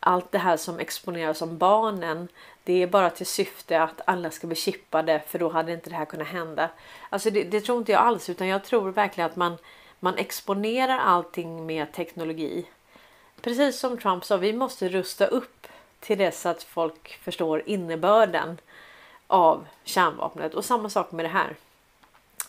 [0.00, 2.28] allt det här som exponeras om barnen.
[2.64, 5.96] Det är bara till syfte att alla ska bli chippade för då hade inte det
[5.96, 6.70] här kunnat hända.
[7.10, 9.58] Alltså det, det tror inte jag alls utan jag tror verkligen att man,
[10.00, 12.66] man exponerar allting med teknologi.
[13.40, 15.66] Precis som Trump sa, vi måste rusta upp
[16.00, 18.58] till dess att folk förstår innebörden
[19.26, 21.56] av kärnvapnet och samma sak med det här.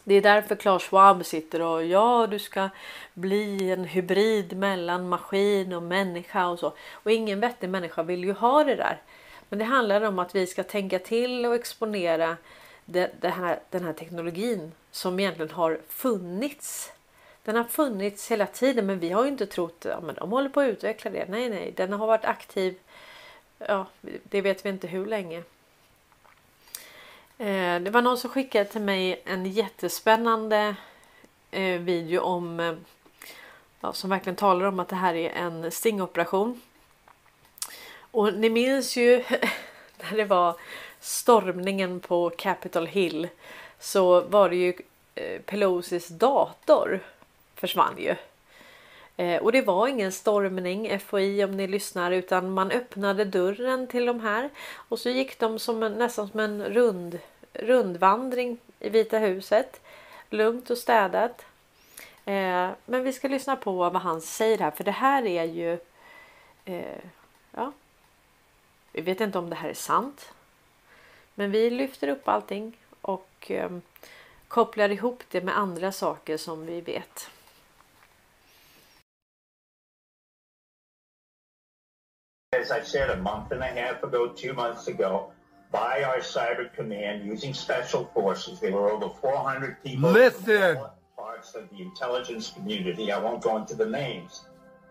[0.04, 2.70] Det är därför Klaus Schwab sitter och ja, du ska
[3.13, 6.74] bli en hybrid mellan maskin och människa och så.
[6.92, 9.02] Och ingen vettig människa vill ju ha det där.
[9.50, 12.38] Men det handlar om att vi ska tänka till och exponera
[12.86, 16.92] det, det här, den här teknologin som egentligen har funnits.
[17.44, 20.50] Den har funnits hela tiden, men vi har ju inte trott att ja, de håller
[20.50, 21.26] på att utveckla det.
[21.30, 22.76] Nej, nej, den har varit aktiv
[23.58, 25.44] ja, det vet vi inte hur länge.
[27.38, 30.76] Eh, det var någon som skickade till mig en jättespännande
[31.52, 32.73] eh, video om eh,
[33.82, 36.62] ja, som verkligen talar om att det här är en stingoperation.
[38.12, 39.23] Och ni minns ju
[39.97, 40.56] när det var
[41.00, 43.28] stormningen på Capitol Hill
[43.80, 44.73] så var det ju
[45.15, 47.00] eh, Pelosis dator
[47.56, 48.15] försvann ju.
[49.17, 54.06] Eh, och det var ingen stormning FOI om ni lyssnar utan man öppnade dörren till
[54.06, 57.19] de här och så gick de som en, nästan som en rund,
[57.53, 59.82] rundvandring i Vita huset.
[60.30, 61.45] Lugnt och städat.
[62.25, 65.80] Eh, men vi ska lyssna på vad han säger här för det här är ju
[66.65, 67.01] eh,
[67.51, 67.71] ja,
[68.91, 70.34] vi vet inte om det här är sant.
[71.36, 73.82] Men vi lyfter upp allting och ehm,
[74.47, 77.30] kopplar ihop det med andra saker som vi vet.
[82.53, 85.33] As I said a month and a half ago, two months ago,
[85.69, 88.62] by our cyber command using special forces.
[88.62, 90.12] There were over 400 people.
[90.12, 90.77] Listen.
[91.17, 93.12] Parts of the intelligence community.
[93.12, 94.45] I won't go into the names.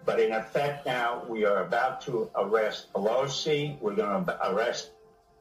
[0.04, 3.80] But in effect now, we are about to arrest Pelosi.
[3.80, 4.90] We're going to arrest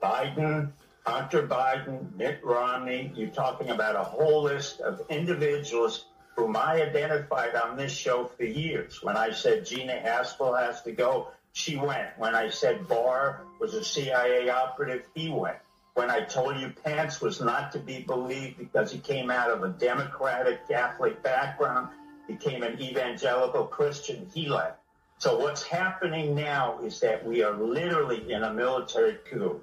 [0.01, 0.71] Biden,
[1.05, 3.11] Hunter Biden, Mitt Romney.
[3.13, 6.05] You're talking about a whole list of individuals
[6.37, 9.03] whom I identified on this show for years.
[9.03, 12.09] When I said Gina Haspel has to go, she went.
[12.17, 15.55] When I said Barr was a CIA operative, he went.
[15.93, 19.63] When I told you Pence was not to be believed because he came out of
[19.63, 21.87] a Democratic Catholic background,
[22.27, 24.79] became an evangelical Christian, he left.
[25.19, 29.61] So what's happening now is that we are literally in a military coup.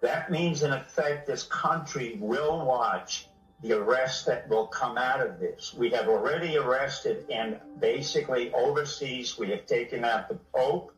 [0.00, 3.26] That means, in effect, this country will watch
[3.60, 5.74] the arrests that will come out of this.
[5.76, 10.93] We have already arrested and basically overseas we have taken out the Pope,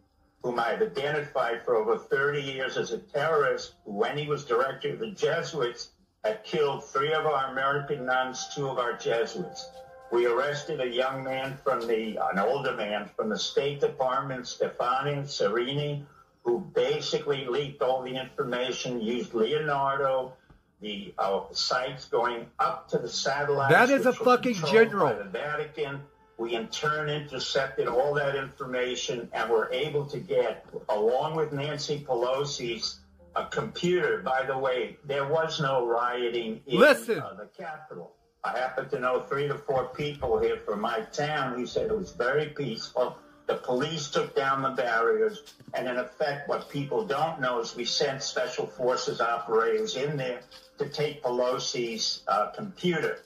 [0.46, 5.00] whom I've identified for over 30 years as a terrorist, when he was director of
[5.00, 5.88] the Jesuits,
[6.22, 9.68] had killed three of our American nuns, two of our Jesuits.
[10.12, 15.22] We arrested a young man from the, an older man from the State Department, Stefani
[15.22, 16.04] Serini,
[16.44, 20.32] who basically leaked all the information, used Leonardo,
[20.80, 23.72] the uh, sites going up to the satellites.
[23.72, 25.08] That is a fucking general.
[25.08, 26.02] By the Vatican.
[26.38, 32.04] We in turn intercepted all that information and were able to get, along with Nancy
[32.06, 33.00] Pelosi's,
[33.34, 34.18] a computer.
[34.18, 37.20] By the way, there was no rioting in Listen.
[37.20, 38.12] Uh, the Capitol.
[38.44, 41.96] I happen to know three to four people here from my town who said it
[41.96, 43.16] was very peaceful.
[43.46, 47.84] The police took down the barriers, and in effect, what people don't know is we
[47.84, 50.40] sent special forces operators in there
[50.78, 53.20] to take Pelosi's uh, computer.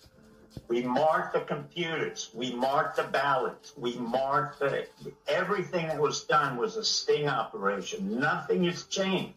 [0.69, 2.31] We marked the computers.
[2.35, 3.73] We marked the ballots.
[3.77, 4.87] We marked the,
[5.29, 8.19] everything that was done was a sting operation.
[8.19, 9.35] Nothing has changed.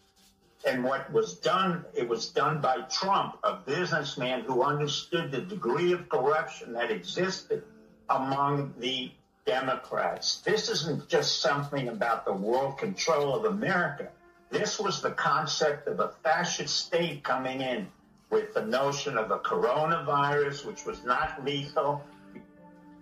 [0.66, 5.92] And what was done, it was done by Trump, a businessman who understood the degree
[5.92, 7.64] of corruption that existed
[8.10, 9.12] among the
[9.46, 10.38] Democrats.
[10.42, 14.10] This isn't just something about the world control of America.
[14.50, 17.88] This was the concept of a fascist state coming in
[18.34, 22.04] with the notion of a coronavirus, which was not lethal.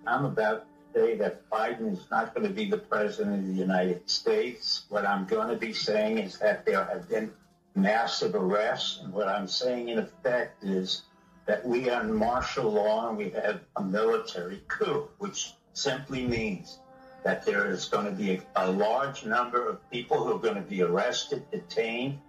[0.06, 3.54] I'm about to say that Biden is not going to be the president of the
[3.54, 4.84] United States.
[4.90, 7.32] What I'm going to be saying is that there have been
[7.76, 9.00] massive arrests.
[9.02, 11.04] And what I'm saying, in effect, is
[11.46, 16.80] that we are in martial law and we have a military coup, which simply means
[17.24, 20.56] that there is going to be a, a large number of people who are going
[20.56, 22.20] to be arrested, detained,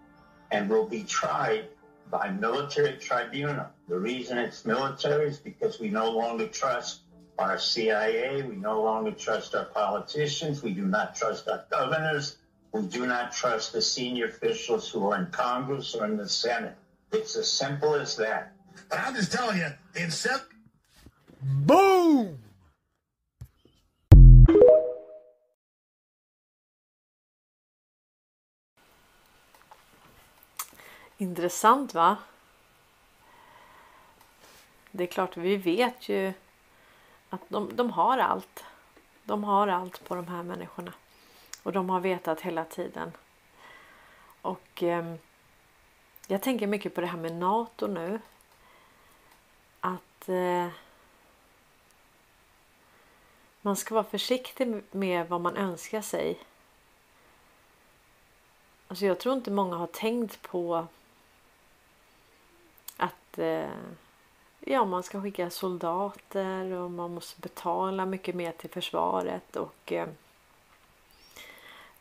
[0.52, 1.64] and will be tried
[2.12, 3.66] by military tribunal.
[3.88, 7.00] The reason it's military is because we no longer trust
[7.38, 12.36] our CIA, we no longer trust our politicians, we do not trust our governors,
[12.72, 16.76] we do not trust the senior officials who are in Congress or in the Senate.
[17.12, 18.52] It's as simple as that.
[18.90, 20.46] But I'm just telling you, in seven.
[21.42, 22.38] Boom!
[31.22, 32.16] Intressant va?
[34.90, 36.32] Det är klart, vi vet ju
[37.30, 38.64] att de, de har allt.
[39.24, 40.92] De har allt på de här människorna.
[41.62, 43.12] Och de har vetat hela tiden.
[44.42, 45.14] Och eh,
[46.26, 48.20] jag tänker mycket på det här med NATO nu.
[49.80, 50.68] Att eh,
[53.60, 56.38] man ska vara försiktig med vad man önskar sig.
[58.88, 60.86] Alltså jag tror inte många har tänkt på
[63.32, 63.70] att eh,
[64.60, 70.08] ja, man ska skicka soldater och man måste betala mycket mer till försvaret och eh,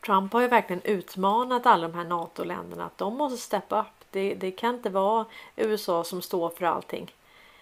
[0.06, 4.04] Trump har ju verkligen utmanat alla de här NATO-länderna att de måste steppa upp.
[4.10, 5.26] Det, det kan inte vara
[5.56, 7.14] USA som står för allting.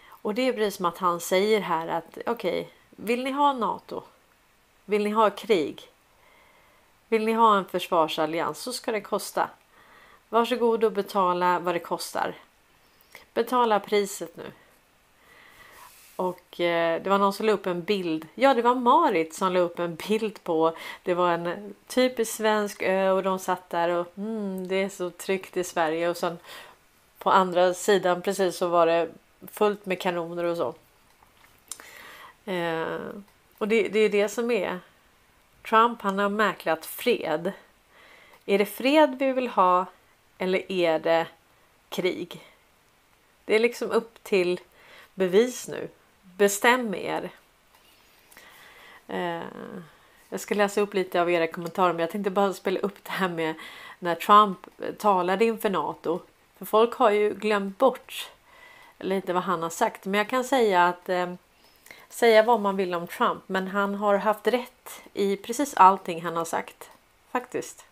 [0.07, 3.53] Och det är precis som att han säger här att okej, okay, vill ni ha
[3.53, 4.03] NATO?
[4.85, 5.83] Vill ni ha krig?
[7.09, 9.51] Vill ni ha en försvarsallians så ska det kosta.
[10.29, 12.35] Varsågod och betala vad det kostar.
[13.35, 14.53] Betala priset nu.
[16.17, 18.27] Och eh, det var någon som la upp en bild.
[18.35, 20.77] Ja, det var Marit som la upp en bild på.
[21.03, 25.11] Det var en typisk svensk ö och de satt där och mm, det är så
[25.11, 26.39] tryggt i Sverige och sen
[27.19, 29.09] på andra sidan precis så var det
[29.53, 30.75] fullt med kanoner och så.
[32.51, 32.99] Eh,
[33.59, 34.79] och det, det är det som är.
[35.69, 37.53] Trump han har mäklat fred.
[38.47, 39.87] Är det fred vi vill ha
[40.39, 41.27] eller är det
[41.89, 42.41] krig?
[43.51, 44.61] Det är liksom upp till
[45.15, 45.89] bevis nu.
[46.23, 47.31] Bestäm er.
[49.09, 49.43] Eh,
[50.29, 53.11] jag ska läsa upp lite av era kommentarer men jag tänkte bara spela upp det
[53.11, 53.55] här med
[53.99, 56.21] när Trump eh, talade inför NATO.
[56.59, 58.31] För folk har ju glömt bort
[58.99, 60.05] lite vad han har sagt.
[60.05, 61.35] Men jag kan säga att eh,
[62.09, 66.37] säga vad man vill om Trump men han har haft rätt i precis allting han
[66.37, 66.91] har sagt.
[67.33, 67.90] Faktiskt.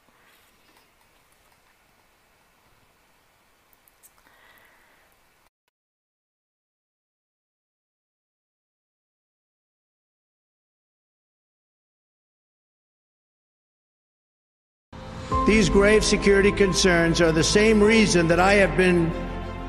[15.49, 19.11] These grave security concerns are the same reason that I have been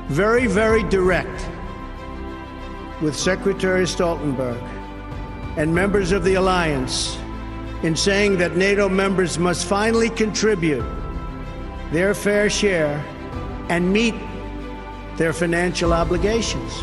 [0.08, 1.48] very, very direct
[3.00, 4.60] with Secretary Stoltenberg
[5.56, 7.16] and members of the alliance
[7.82, 10.84] in saying that NATO members must finally contribute
[11.92, 13.02] their fair share
[13.70, 14.14] and meet
[15.16, 16.82] their financial obligations.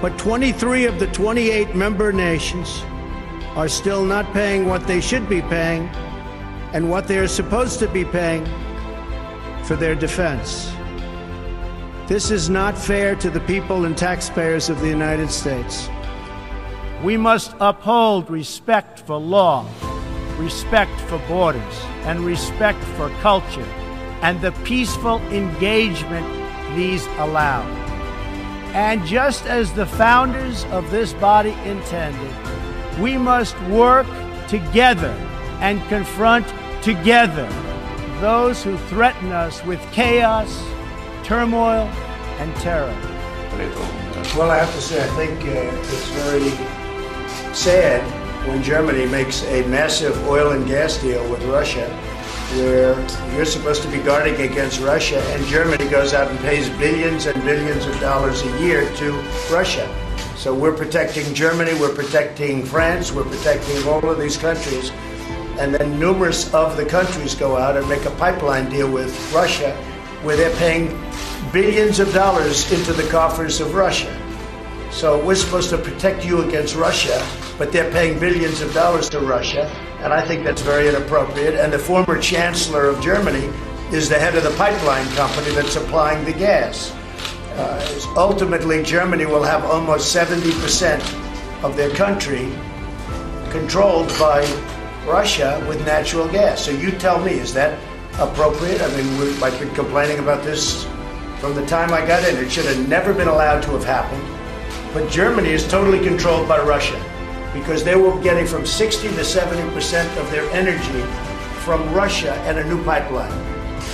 [0.00, 2.82] But 23 of the 28 member nations
[3.56, 5.90] are still not paying what they should be paying
[6.74, 8.44] and what they are supposed to be paying
[9.62, 10.72] for their defense.
[12.08, 15.88] This is not fair to the people and taxpayers of the United States.
[17.02, 19.66] We must uphold respect for law,
[20.36, 23.68] respect for borders, and respect for culture,
[24.22, 26.26] and the peaceful engagement
[26.74, 27.62] these allow.
[28.74, 32.34] And just as the founders of this body intended,
[33.00, 34.08] we must work
[34.48, 35.14] together
[35.60, 36.46] and confront
[36.84, 37.48] together
[38.20, 40.62] those who threaten us with chaos,
[41.24, 41.88] turmoil,
[42.38, 42.94] and terror.
[44.36, 46.50] Well, I have to say, I think uh, it's very
[47.54, 48.02] sad
[48.46, 51.88] when Germany makes a massive oil and gas deal with Russia,
[52.58, 52.94] where
[53.34, 57.42] you're supposed to be guarding against Russia, and Germany goes out and pays billions and
[57.44, 59.12] billions of dollars a year to
[59.50, 59.88] Russia.
[60.36, 64.92] So we're protecting Germany, we're protecting France, we're protecting all of these countries
[65.58, 69.74] and then numerous of the countries go out and make a pipeline deal with Russia
[70.22, 70.88] where they're paying
[71.52, 74.12] billions of dollars into the coffers of Russia.
[74.90, 77.24] So we're supposed to protect you against Russia,
[77.58, 79.66] but they're paying billions of dollars to Russia,
[80.00, 81.54] and I think that's very inappropriate.
[81.54, 83.52] And the former chancellor of Germany
[83.92, 86.92] is the head of the pipeline company that's supplying the gas.
[87.56, 90.98] Uh, ultimately, Germany will have almost 70%
[91.62, 92.52] of their country
[93.50, 94.42] controlled by
[95.06, 96.64] Russia with natural gas.
[96.64, 97.78] So you tell me, is that
[98.18, 98.80] appropriate?
[98.80, 100.84] I mean, I've been complaining about this
[101.38, 102.36] from the time I got in.
[102.36, 104.22] It should have never been allowed to have happened.
[104.94, 107.02] But Germany is totally controlled by Russia
[107.52, 111.02] because they were getting from 60 to 70% of their energy
[111.64, 113.32] from Russia and a new pipeline.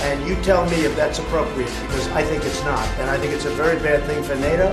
[0.03, 2.87] And you tell me if that's appropriate because I think it's not.
[2.99, 4.69] And I think it's a very bad thing for NATO,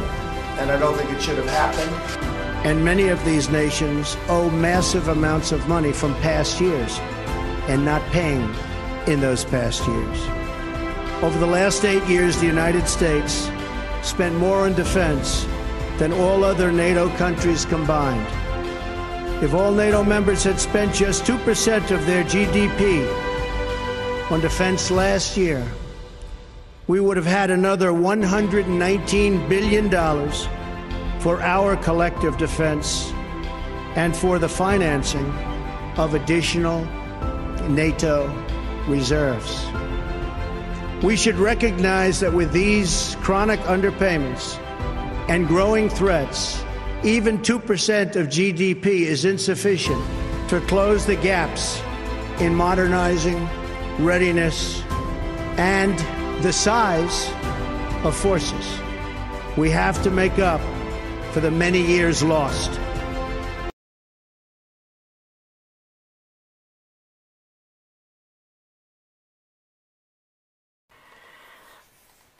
[0.59, 2.38] and I don't think it should have happened.
[2.64, 6.98] And many of these nations owe massive amounts of money from past years
[7.68, 8.52] and not paying
[9.06, 10.18] in those past years.
[11.22, 13.50] Over the last eight years, the United States
[14.02, 15.46] spent more on defense
[15.98, 18.26] than all other NATO countries combined.
[19.42, 23.06] If all NATO members had spent just 2% of their GDP
[24.30, 25.64] on defense last year,
[26.86, 29.88] we would have had another $119 billion
[31.29, 33.12] for our collective defense
[33.97, 35.31] and for the financing
[35.99, 36.87] of additional
[37.68, 38.33] NATO
[38.87, 39.66] reserves.
[41.03, 44.57] We should recognize that with these chronic underpayments
[45.29, 46.64] and growing threats,
[47.05, 50.03] even 2% of GDP is insufficient
[50.49, 51.79] to close the gaps
[52.41, 53.47] in modernizing,
[53.99, 54.83] readiness,
[55.59, 55.99] and
[56.43, 57.31] the size
[58.03, 58.81] of forces.
[59.59, 60.62] We have to make up
[61.33, 62.70] for the many years lost.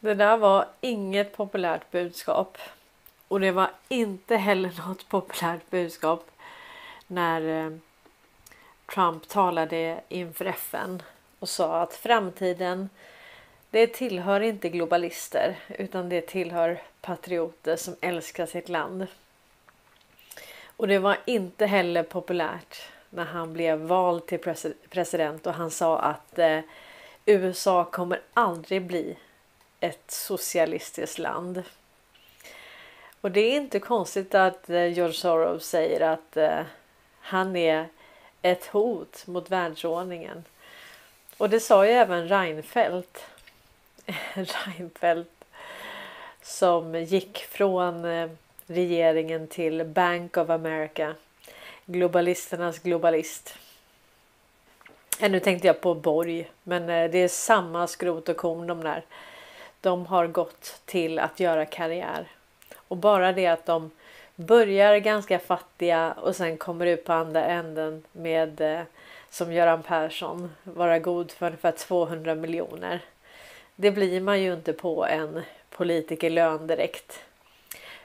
[0.01, 2.59] Det där var inget populärt budskap
[3.29, 6.31] och det var inte heller något populärt budskap
[7.07, 7.73] när eh,
[8.95, 11.03] Trump talade inför FN
[11.39, 12.89] och sa att framtiden
[13.71, 19.07] det tillhör inte globalister utan det tillhör patrioter som älskar sitt land.
[20.77, 24.39] Och det var inte heller populärt när han blev vald till
[24.91, 26.61] president och han sa att eh,
[27.27, 29.17] USA kommer aldrig bli
[29.81, 31.63] ett socialistiskt land.
[33.21, 36.61] Och det är inte konstigt att eh, George Soros säger att eh,
[37.21, 37.89] han är
[38.43, 40.45] ett hot mot världsordningen.
[41.37, 43.25] Och det sa ju även Reinfeldt.
[44.35, 45.45] Reinfeldt
[46.43, 48.31] som gick från eh,
[48.67, 51.15] regeringen till Bank of America.
[51.87, 53.55] Globalisternas globalist.
[55.21, 59.05] Nu tänkte jag på Borg, men eh, det är samma skrot och korn de där.
[59.81, 62.29] De har gått till att göra karriär.
[62.89, 63.91] Och bara det att de
[64.35, 68.81] börjar ganska fattiga och sen kommer ut på andra änden med eh,
[69.31, 73.01] som Göran Persson vara god för ungefär 200 miljoner.
[73.81, 77.25] Det blir man ju inte på en politikerlön direkt.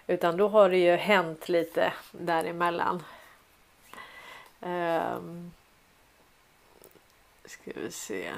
[0.08, 3.04] Utan då har det ju hänt lite däremellan.
[4.60, 5.52] Um,
[7.46, 8.32] ska vi se.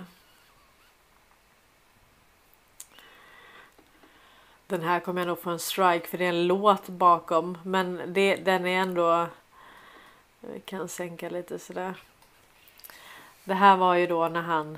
[4.68, 7.58] Den här kommer jag nog få en strike för det är en låt bakom.
[7.64, 9.28] Men det, den är ändå...
[10.40, 11.96] Vi kan sänka lite sådär.
[13.44, 14.78] Det här var ju då när han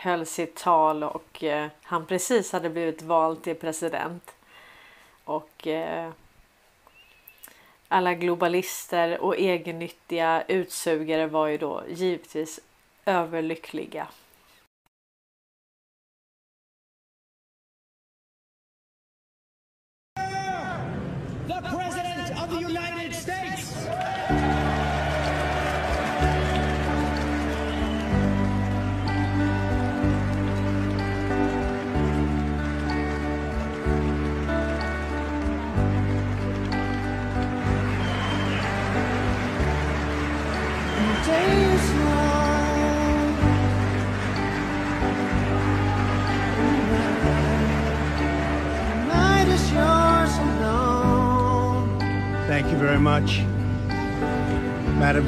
[0.00, 4.34] höll sitt tal och eh, han precis hade blivit vald till president.
[5.24, 6.10] Och eh,
[7.88, 12.60] alla globalister och egennyttiga utsugare var ju då givetvis
[13.04, 14.06] överlyckliga.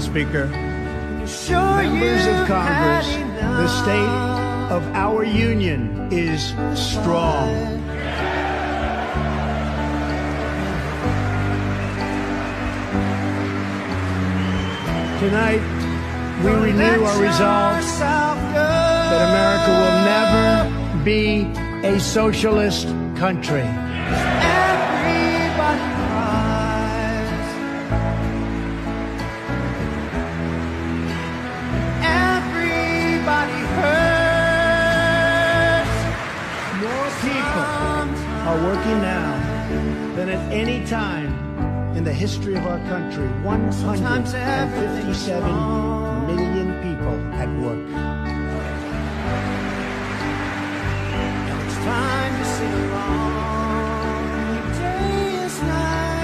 [0.03, 0.47] Speaker.
[0.47, 3.07] Members of Congress,
[3.41, 7.49] the state of our union is strong.
[15.21, 15.63] Tonight,
[16.43, 17.85] we renew our resolve
[18.53, 21.47] that America will never be
[21.87, 23.82] a socialist country.
[38.61, 39.33] Working now
[40.17, 41.33] than at any time
[41.97, 43.27] in the history of our country.
[43.43, 47.89] 157 million people at work.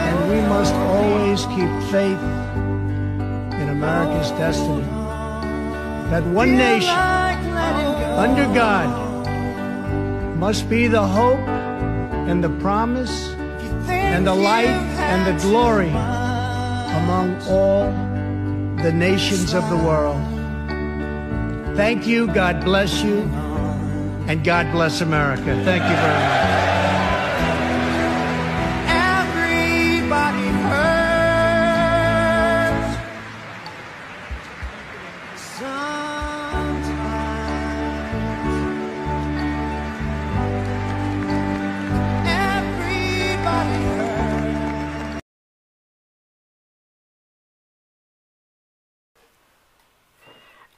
[0.06, 2.22] And we must always keep faith
[3.60, 4.82] in America's destiny.
[6.10, 6.90] That one nation,
[8.18, 8.88] under God,
[10.36, 11.47] must be the hope
[12.28, 13.28] and the promise
[13.88, 17.90] and the light and the glory among all
[18.82, 20.20] the nations of the world.
[21.74, 22.26] Thank you.
[22.26, 23.22] God bless you.
[24.28, 25.42] And God bless America.
[25.64, 26.58] Thank you very much.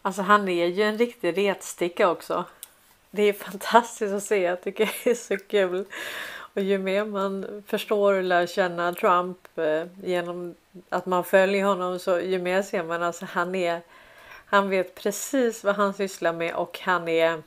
[0.03, 2.45] Alltså han är ju en riktig retsticka också.
[3.11, 4.41] Det är fantastiskt att se.
[4.41, 5.85] Jag tycker det är så kul.
[6.55, 10.55] Och ju mer man förstår och lär känna Trump eh, genom
[10.89, 13.81] att man följer honom så ju mer ser man alltså han är
[14.47, 17.43] han vet precis vad han sysslar med och han är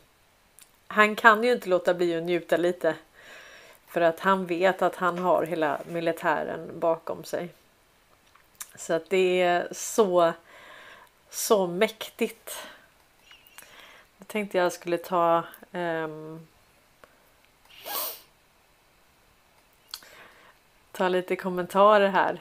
[0.87, 2.95] han kan ju inte låta bli att njuta lite.
[3.87, 7.49] För att han vet att han har hela militären bakom sig.
[8.75, 10.33] Så att det är så
[11.33, 12.67] så mäktigt.
[14.17, 16.47] Jag tänkte jag skulle ta um,
[20.91, 22.39] ta lite kommentarer här.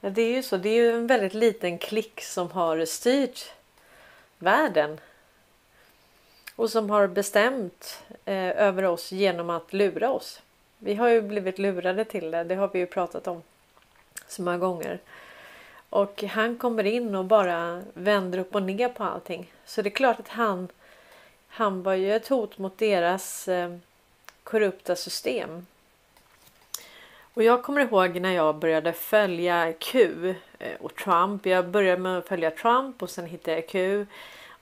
[0.00, 3.52] Det är ju så, det är ju en väldigt liten klick som har styrt
[4.38, 5.00] världen
[6.56, 10.42] och som har bestämt eh, över oss genom att lura oss.
[10.78, 12.44] Vi har ju blivit lurade till det.
[12.44, 13.42] Det har vi ju pratat om
[14.26, 14.98] så många gånger.
[15.90, 19.52] Och han kommer in och bara vänder upp och ner på allting.
[19.64, 20.68] Så det är klart att han,
[21.48, 23.76] han var ju ett hot mot deras eh,
[24.44, 25.66] korrupta system.
[27.34, 31.46] Och jag kommer ihåg när jag började följa Q eh, och Trump.
[31.46, 34.06] Jag började med att följa Trump och sen hittade jag Q.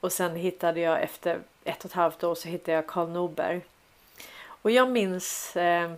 [0.00, 3.60] Och sen hittade jag efter ett och ett halvt år så hittade jag Karl Norberg.
[4.46, 5.92] Och jag minns eh,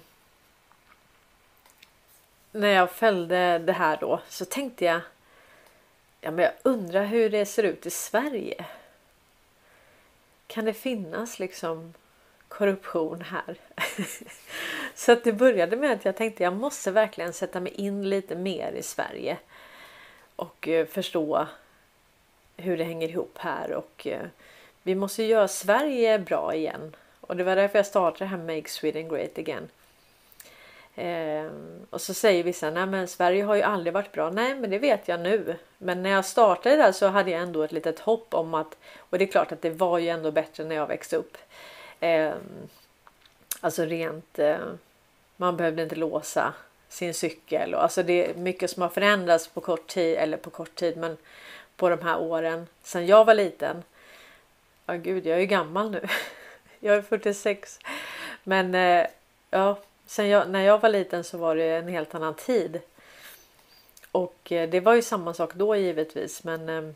[2.52, 5.00] när jag följde det här då så tänkte jag
[6.20, 8.64] Ja, men jag undrar hur det ser ut i Sverige.
[10.46, 11.94] Kan det finnas liksom
[12.48, 13.56] korruption här?
[14.94, 18.36] så att det började med att jag tänkte jag måste verkligen sätta mig in lite
[18.36, 19.38] mer i Sverige
[20.36, 21.46] och eh, förstå
[22.56, 24.26] hur det hänger ihop här och eh,
[24.82, 26.96] vi måste göra Sverige bra igen.
[27.20, 29.68] Och det var därför jag startade det här Make Sweden Great Again.
[30.98, 31.50] Eh,
[31.90, 34.30] och så säger vissa, nej men Sverige har ju aldrig varit bra.
[34.30, 35.56] Nej men det vet jag nu.
[35.78, 39.18] Men när jag startade där så hade jag ändå ett litet hopp om att, och
[39.18, 41.38] det är klart att det var ju ändå bättre när jag växte upp.
[42.00, 42.32] Eh,
[43.60, 44.56] alltså rent, eh,
[45.36, 46.54] man behövde inte låsa
[46.88, 50.50] sin cykel och alltså det är mycket som har förändrats på kort tid eller på
[50.50, 51.16] kort tid men
[51.76, 53.82] på de här åren sedan jag var liten.
[54.86, 56.08] Ja gud, jag är ju gammal nu.
[56.80, 57.78] jag är 46.
[58.44, 59.06] Men eh,
[59.50, 59.78] ja,
[60.08, 62.80] Sen jag, när jag var liten så var det en helt annan tid.
[64.12, 66.44] Och eh, det var ju samma sak då givetvis.
[66.44, 66.90] Men, eh,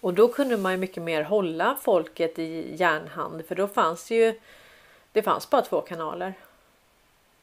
[0.00, 3.46] och då kunde man ju mycket mer hålla folket i järnhand.
[3.46, 4.40] För då fanns det ju
[5.12, 6.34] det fanns bara två kanaler.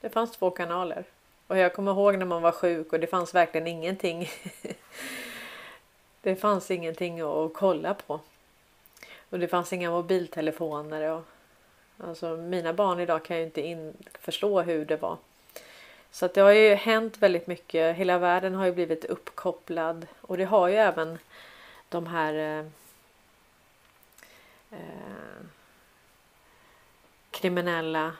[0.01, 1.03] Det fanns två kanaler.
[1.47, 4.29] Och jag kommer ihåg när man var sjuk och det fanns verkligen ingenting.
[6.21, 8.19] det fanns ingenting att kolla på.
[9.29, 11.11] Och det fanns inga mobiltelefoner.
[11.11, 11.23] Och
[11.97, 15.17] Alltså mina barn idag kan ju inte in, förstå hur det var.
[16.11, 17.95] Så att det har ju hänt väldigt mycket.
[17.95, 21.19] Hela världen har ju blivit uppkopplad och det har ju även
[21.89, 22.65] de här eh,
[24.71, 25.45] eh,
[27.31, 28.13] kriminella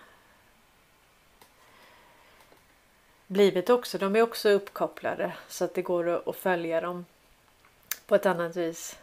[3.28, 3.98] blivit också.
[3.98, 7.06] De är också uppkopplade så att det går att följa dem
[8.06, 8.98] på ett annat vis.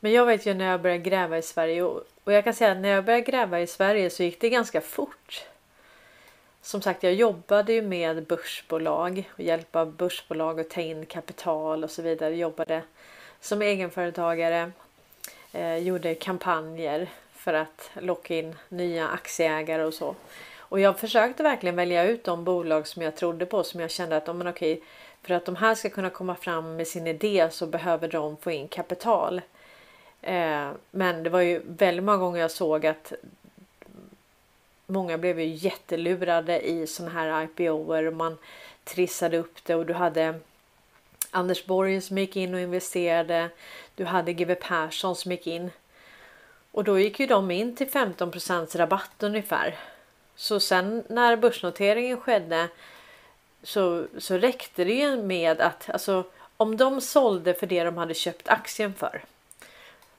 [0.00, 2.72] Men jag vet ju när jag började gräva i Sverige och, och jag kan säga
[2.72, 5.44] att när jag började gräva i Sverige så gick det ganska fort.
[6.62, 11.90] Som sagt, jag jobbade ju med börsbolag och hjälpa börsbolag att ta in kapital och
[11.90, 12.30] så vidare.
[12.30, 12.82] Jag jobbade
[13.40, 14.72] som egenföretagare,
[15.52, 20.14] eh, gjorde kampanjer för att locka in nya aktieägare och så.
[20.58, 24.16] Och jag försökte verkligen välja ut de bolag som jag trodde på som jag kände
[24.16, 24.82] att oh, men okej,
[25.22, 28.50] för att de här ska kunna komma fram med sin idé så behöver de få
[28.50, 29.40] in kapital.
[30.22, 33.12] Eh, men det var ju väldigt många gånger jag såg att
[34.86, 38.38] många blev ju jättelurade i sådana här IPOer och man
[38.84, 40.40] trissade upp det och du hade
[41.30, 43.48] Anders Borg som gick in och investerade.
[43.94, 45.70] Du hade GW Persson som gick in.
[46.72, 49.76] Och då gick ju de in till 15% rabatt ungefär.
[50.36, 52.68] Så sen när börsnoteringen skedde
[53.62, 56.24] så, så räckte det ju med att alltså
[56.56, 59.24] om de sålde för det de hade köpt aktien för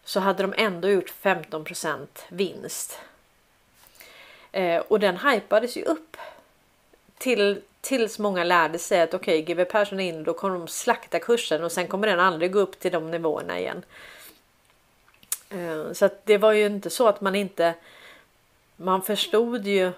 [0.10, 3.00] så hade de ändå gjort 15% vinst.
[4.52, 6.18] Eh, och den hypades ju upp
[7.18, 10.68] till tills många lärde sig att okej, okay, GW Persson är in, då kommer de
[10.68, 13.86] slakta kursen och sen kommer den aldrig gå upp till de nivåerna igen.
[15.50, 17.76] Eh, så att det var ju inte så att man inte.
[18.76, 19.92] Man förstod ju.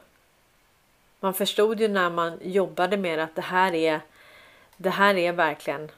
[1.19, 4.01] Man förstod ju när man jobbade med att det här är.
[4.77, 5.91] Det här är verkligen.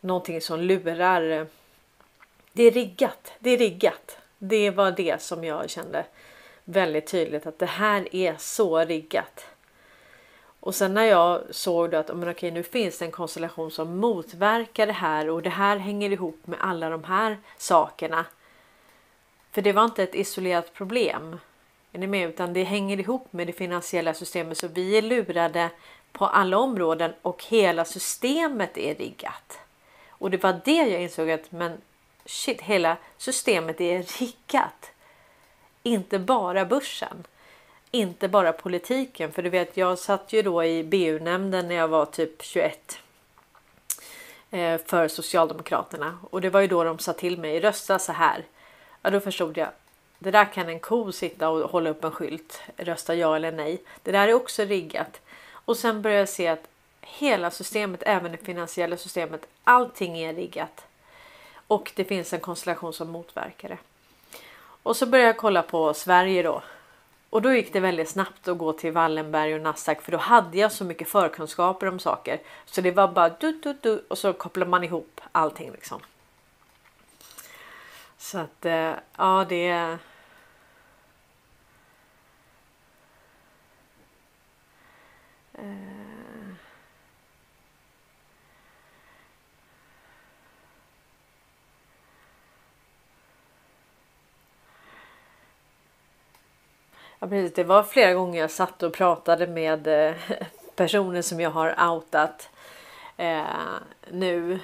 [0.00, 1.46] Någonting som lurar eh,
[2.52, 3.32] det är riggat.
[3.38, 4.18] Det är riggat.
[4.38, 6.04] Det var det som jag kände
[6.64, 9.46] väldigt tydligt att det här är så riggat.
[10.60, 14.86] Och sen när jag såg att men okej, nu finns det en konstellation som motverkar
[14.86, 18.24] det här och det här hänger ihop med alla de här sakerna.
[19.52, 21.38] För det var inte ett isolerat problem.
[21.92, 22.28] Är ni med?
[22.28, 25.70] Utan det hänger ihop med det finansiella systemet så vi är lurade
[26.12, 29.58] på alla områden och hela systemet är riggat.
[30.08, 31.80] Och det var det jag insåg att men
[32.30, 34.90] shit, hela systemet är riggat.
[35.82, 37.26] Inte bara börsen.
[37.90, 39.32] Inte bara politiken.
[39.32, 42.98] För du vet, jag satt ju då i BU-nämnden när jag var typ 21
[44.50, 48.44] eh, för Socialdemokraterna och det var ju då de sa till mig rösta så här.
[49.02, 49.68] Ja, då förstod jag.
[50.18, 53.82] Det där kan en ko sitta och hålla upp en skylt, rösta ja eller nej.
[54.02, 55.20] Det där är också riggat.
[55.52, 56.68] Och sen börjar jag se att
[57.00, 60.84] hela systemet, även det finansiella systemet, allting är riggat.
[61.70, 63.78] Och det finns en konstellation som motverkar det.
[64.82, 66.62] Och så började jag kolla på Sverige då.
[67.30, 70.58] Och då gick det väldigt snabbt att gå till Wallenberg och Nasdaq för då hade
[70.58, 72.40] jag så mycket förkunskaper om saker.
[72.66, 76.00] Så det var bara du, du, du och så kopplar man ihop allting liksom.
[78.18, 79.98] Så att eh, ja, det
[85.54, 86.09] Eh.
[97.20, 97.54] Ja, precis.
[97.54, 100.16] Det var flera gånger jag satt och pratade med eh,
[100.76, 102.48] personer som jag har outat
[103.16, 103.42] eh,
[104.10, 104.60] nu.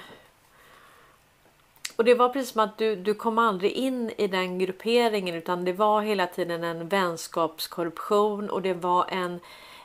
[1.95, 5.65] Och det var precis som att du, du kom aldrig in i den grupperingen utan
[5.65, 9.39] det var hela tiden en vänskapskorruption och det var en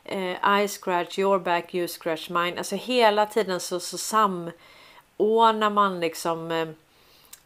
[0.05, 2.59] eh, I scratch your back, you scratch mine.
[2.59, 6.69] Alltså hela tiden så, så samordnar man liksom eh,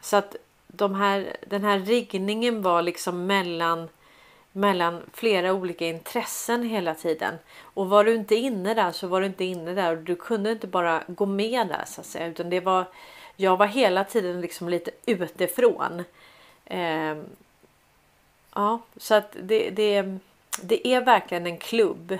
[0.00, 3.88] så att de här, den här riggningen var liksom mellan
[4.56, 7.34] mellan flera olika intressen hela tiden.
[7.60, 10.52] Och var du inte inne där så var du inte inne där och du kunde
[10.52, 12.84] inte bara gå med där så att säga utan det var
[13.36, 16.04] jag var hela tiden liksom lite utifrån.
[16.64, 17.16] Eh,
[18.54, 20.18] ja, så att det, det,
[20.62, 22.18] det är verkligen en klubb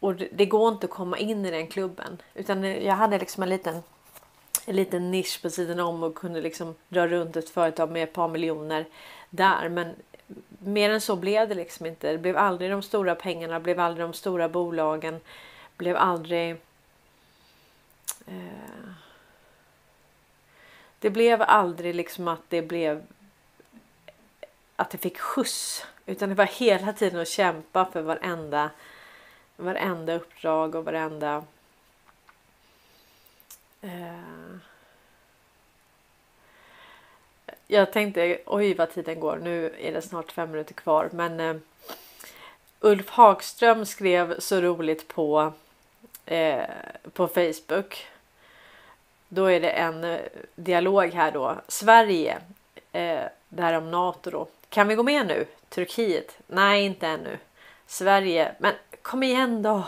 [0.00, 2.18] och det går inte att komma in i den klubben.
[2.34, 3.82] Utan jag hade liksom en liten,
[4.66, 8.12] en liten nisch på sidan om och kunde liksom dra runt ett företag med ett
[8.12, 8.86] par miljoner
[9.30, 9.68] där.
[9.68, 9.94] Men
[10.58, 12.12] mer än så blev det liksom inte.
[12.12, 15.20] Det blev aldrig de stora pengarna, blev aldrig de stora bolagen,
[15.76, 16.50] blev aldrig...
[18.26, 18.92] Eh,
[20.98, 23.02] det blev aldrig liksom att det blev
[24.76, 28.70] att det fick skjuts utan det var hela tiden att kämpa för varenda
[29.56, 31.44] varenda uppdrag och varenda
[33.80, 34.56] eh,
[37.72, 39.36] jag tänkte oj vad tiden går.
[39.42, 41.56] Nu är det snart fem minuter kvar, men eh,
[42.80, 45.52] Ulf Hagström skrev så roligt på
[46.26, 46.64] eh,
[47.12, 48.06] på Facebook.
[49.28, 50.20] Då är det en eh,
[50.54, 51.56] dialog här då.
[51.68, 52.38] Sverige.
[52.92, 54.46] Eh, det här om NATO då.
[54.68, 55.46] Kan vi gå med nu?
[55.68, 56.38] Turkiet?
[56.46, 57.38] Nej, inte ännu.
[57.86, 58.54] Sverige.
[58.58, 59.84] Men kom igen då.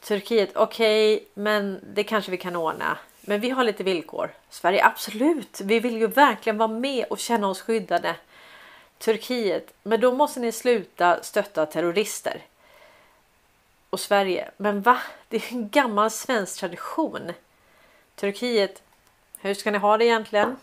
[0.00, 2.98] Turkiet, okej, okay, men det kanske vi kan ordna.
[3.26, 4.30] Men vi har lite villkor.
[4.50, 5.60] Sverige, absolut.
[5.60, 8.16] Vi vill ju verkligen vara med och känna oss skyddade.
[8.98, 12.42] Turkiet, men då måste ni sluta stötta terrorister.
[13.90, 14.98] Och Sverige, men va?
[15.28, 17.32] Det är en gammal svensk tradition.
[18.14, 18.82] Turkiet,
[19.38, 20.56] hur ska ni ha det egentligen?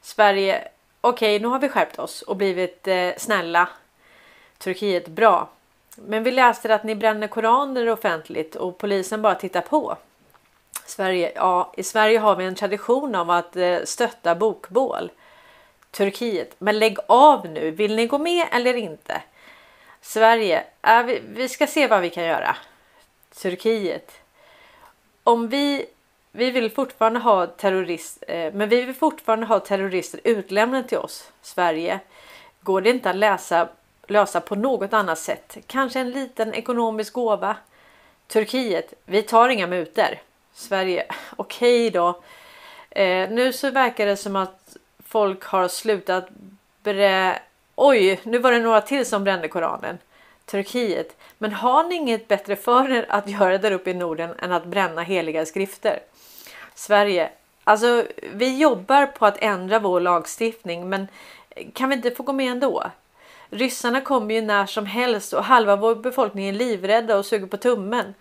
[0.00, 0.68] Sverige,
[1.00, 3.68] okej, okay, nu har vi skärpt oss och blivit eh, snälla.
[4.58, 5.48] Turkiet, bra.
[5.96, 9.96] Men vi läste att ni bränner koraner offentligt och polisen bara tittar på.
[10.90, 15.10] Sverige, ja, I Sverige har vi en tradition av att eh, stötta bokbål.
[15.90, 17.70] Turkiet, men lägg av nu.
[17.70, 19.22] Vill ni gå med eller inte?
[20.00, 22.56] Sverige, äh, vi, vi ska se vad vi kan göra.
[23.42, 24.12] Turkiet.
[25.24, 25.86] Om vi,
[26.32, 31.32] vi vill fortfarande ha terrorist, eh, men vi vill fortfarande ha terrorister utlämnade till oss.
[31.42, 32.00] Sverige.
[32.60, 33.68] Går det inte att läsa
[34.10, 35.56] lösa på något annat sätt.
[35.66, 37.56] Kanske en liten ekonomisk gåva.
[38.26, 40.20] Turkiet, vi tar inga muter.
[40.60, 41.06] Sverige,
[41.36, 42.22] okej okay då.
[42.90, 46.28] Eh, nu så verkar det som att folk har slutat
[46.82, 47.38] brä...
[47.76, 49.98] Oj, nu var det några till som brände Koranen.
[50.46, 51.16] Turkiet.
[51.38, 54.66] Men har ni inget bättre för er att göra där uppe i Norden än att
[54.66, 56.00] bränna heliga skrifter?
[56.74, 57.30] Sverige.
[57.64, 61.08] Alltså, vi jobbar på att ändra vår lagstiftning, men
[61.74, 62.90] kan vi inte få gå med ändå?
[63.50, 67.56] Ryssarna kommer ju när som helst och halva vår befolkning är livrädda och suger på
[67.56, 68.14] tummen.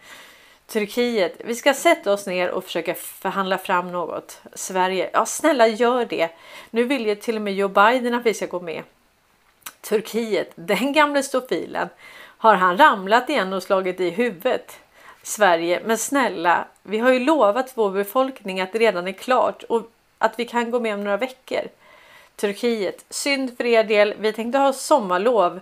[0.69, 4.41] Turkiet, vi ska sätta oss ner och försöka förhandla fram något.
[4.53, 6.29] Sverige, ja snälla gör det.
[6.69, 8.83] Nu vill ju till och med Joe Biden att vi ska gå med.
[9.81, 11.89] Turkiet, den gamle stofilen.
[12.37, 14.79] Har han ramlat igen och slagit i huvudet?
[15.23, 19.91] Sverige, men snälla, vi har ju lovat vår befolkning att det redan är klart och
[20.17, 21.61] att vi kan gå med om några veckor.
[22.35, 23.05] Turkiet.
[23.09, 24.13] Synd för er del.
[24.19, 25.59] Vi tänkte ha sommarlov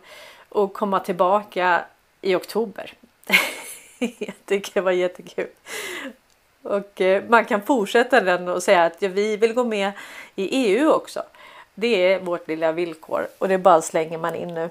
[0.49, 1.85] och komma tillbaka
[2.21, 2.93] i oktober.
[4.19, 5.47] jag tycker det var jättekul.
[6.61, 9.91] Och eh, man kan fortsätta den och säga att vi vill gå med
[10.35, 11.23] i EU också.
[11.73, 14.69] Det är vårt lilla villkor och det bara slänger man in nu.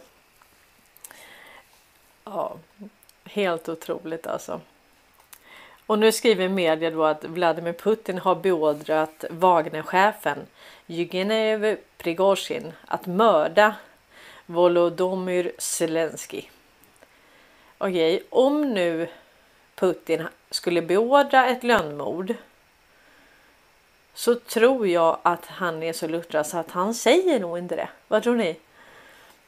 [2.24, 2.56] Ja,
[3.24, 4.60] helt otroligt alltså.
[5.86, 10.38] Och nu skriver media då att Vladimir Putin har beordrat Wagnerchefen
[10.86, 13.74] Yevgenij Prigozjin att mörda
[14.46, 16.42] Volodymyr Zelensky.
[17.78, 19.08] Okej, om nu
[19.74, 22.34] Putin skulle beordra ett lönnmord
[24.14, 27.88] så tror jag att han är så luttrad så att han säger nog inte det.
[28.08, 28.58] Vad tror ni?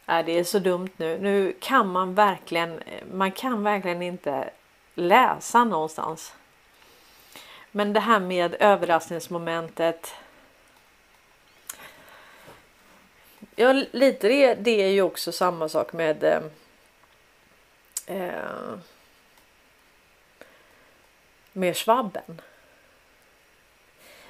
[0.06, 1.18] Äh, det är så dumt nu.
[1.18, 4.50] Nu kan man verkligen, man kan verkligen inte
[4.94, 6.34] läsa någonstans.
[7.70, 10.14] Men det här med överraskningsmomentet.
[13.56, 16.40] Ja, lite det, det är ju också samma sak med eh,
[18.08, 18.78] eh,
[21.52, 22.40] med svabben.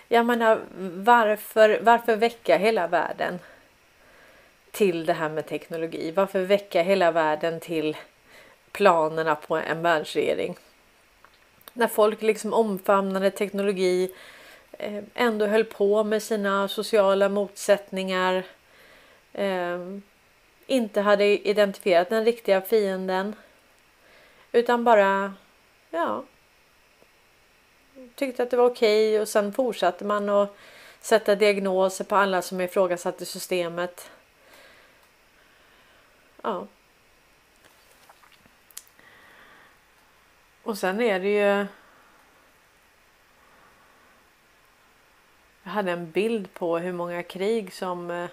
[0.08, 0.60] Jag menar
[0.94, 3.38] varför, varför väcka hela världen
[4.70, 6.10] till det här med teknologi?
[6.10, 7.96] Varför väcka hela världen till
[8.72, 10.56] planerna på en världsregering?
[11.72, 14.14] När folk liksom omfamnade teknologi,
[14.72, 18.44] eh, ändå höll på med sina sociala motsättningar,
[19.32, 19.78] eh,
[20.66, 23.34] inte hade identifierat den riktiga fienden
[24.52, 25.34] utan bara
[25.90, 26.24] ja,
[28.14, 30.56] tyckte att det var okej okay och sen fortsatte man att
[31.00, 34.10] sätta diagnoser på alla som ifrågasatte systemet.
[36.42, 36.66] Ja.
[40.62, 41.66] Och sen är det ju.
[45.62, 48.28] Jag hade en bild på hur många krig som eh,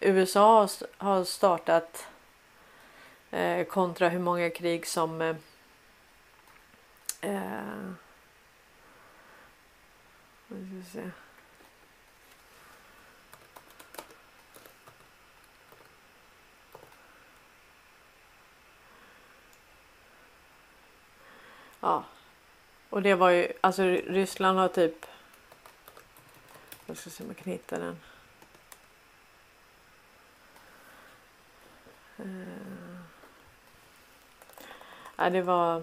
[0.00, 2.06] USA har startat
[3.30, 5.36] eh, kontra hur många krig som eh,
[7.20, 7.92] eh,
[10.48, 11.10] vi ska se.
[21.80, 22.04] Ja.
[22.90, 25.06] Och det var ju, alltså Ryssland har typ.
[26.86, 28.00] Jag ska se om jag kan hitta den.
[32.20, 33.00] Uh,
[35.16, 35.82] ja, det var.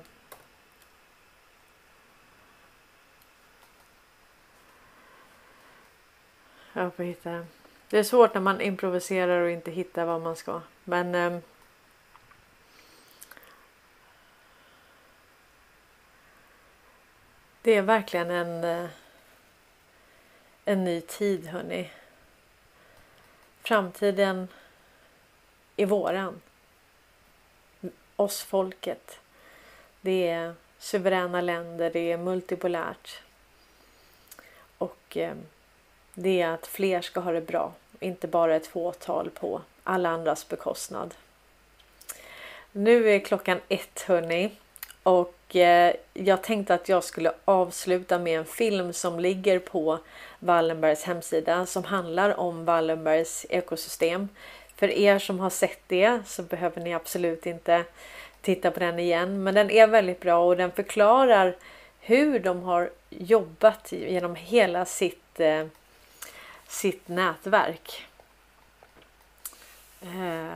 [6.78, 7.46] Jag får hitta
[7.90, 10.62] Det är svårt när man improviserar och inte hittar vad man ska.
[10.84, 11.40] Men eh,
[17.62, 18.90] Det är verkligen en eh,
[20.66, 21.92] en ny tid hörni.
[23.62, 24.48] Framtiden
[25.76, 26.42] är våran.
[28.16, 29.20] Oss folket.
[30.02, 33.22] Det är suveräna länder, det är multipolärt.
[34.78, 35.36] Och eh,
[36.20, 40.50] det är att fler ska ha det bra, inte bara ett fåtal på alla andras
[40.50, 41.14] bekostnad.
[42.72, 44.52] Nu är klockan ett hörni
[45.04, 50.00] och eh, jag tänkte att jag skulle avsluta med en film som ligger på
[50.40, 54.30] Wallenbergs hemsida som handlar om Wallenbergs ekosystem.
[54.76, 57.84] För er som har sett det så behöver ni absolut inte
[58.42, 61.56] titta på den igen, men den är väldigt bra och den förklarar
[62.00, 65.66] hur de har jobbat genom hela sitt eh,
[66.68, 68.08] sitt nätverk.
[70.02, 70.54] Eh.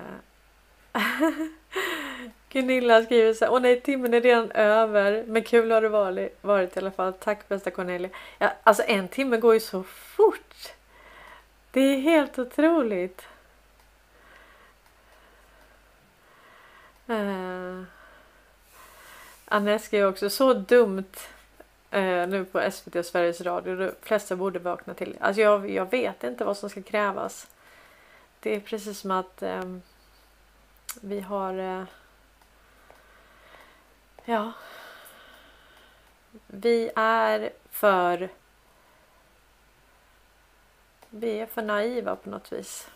[2.49, 6.38] Gunilla skriver så här, åh nej timmen är redan över men kul har det varit,
[6.41, 7.14] varit i alla fall.
[7.14, 8.09] Tack bästa Cornelia.
[8.38, 10.74] Ja, alltså en timme går ju så fort.
[11.72, 13.22] Det är helt otroligt.
[17.07, 17.82] Eh.
[19.45, 21.18] Anette skriver också så dumt
[21.92, 23.76] eh, nu på SVT och Sveriges Radio.
[23.76, 25.18] De flesta borde vakna till.
[25.20, 27.48] Alltså jag, jag vet inte vad som ska krävas.
[28.39, 29.78] Det är precis som att eh,
[31.02, 31.84] vi har eh,
[34.26, 34.52] Ja.
[36.48, 38.30] Vi är för
[41.10, 42.89] vi är för naiva på något vis.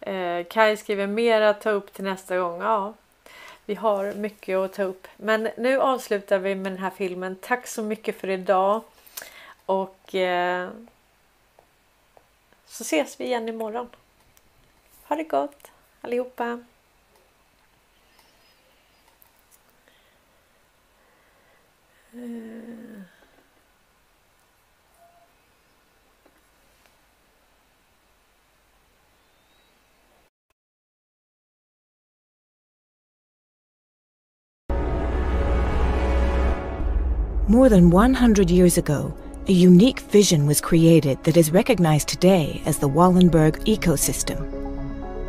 [0.00, 2.60] Eh, Kai skriver mer att ta upp till nästa gång.
[2.62, 2.94] Ja,
[3.70, 5.08] vi har mycket att ta upp.
[5.16, 7.36] Men nu avslutar vi med den här filmen.
[7.40, 8.82] Tack så mycket för idag.
[9.66, 10.70] Och eh,
[12.66, 13.88] så ses vi igen imorgon.
[15.02, 16.64] Ha det gott allihopa.
[22.12, 22.89] Mm.
[37.50, 39.12] More than 100 years ago,
[39.48, 44.38] a unique vision was created that is recognized today as the Wallenberg ecosystem.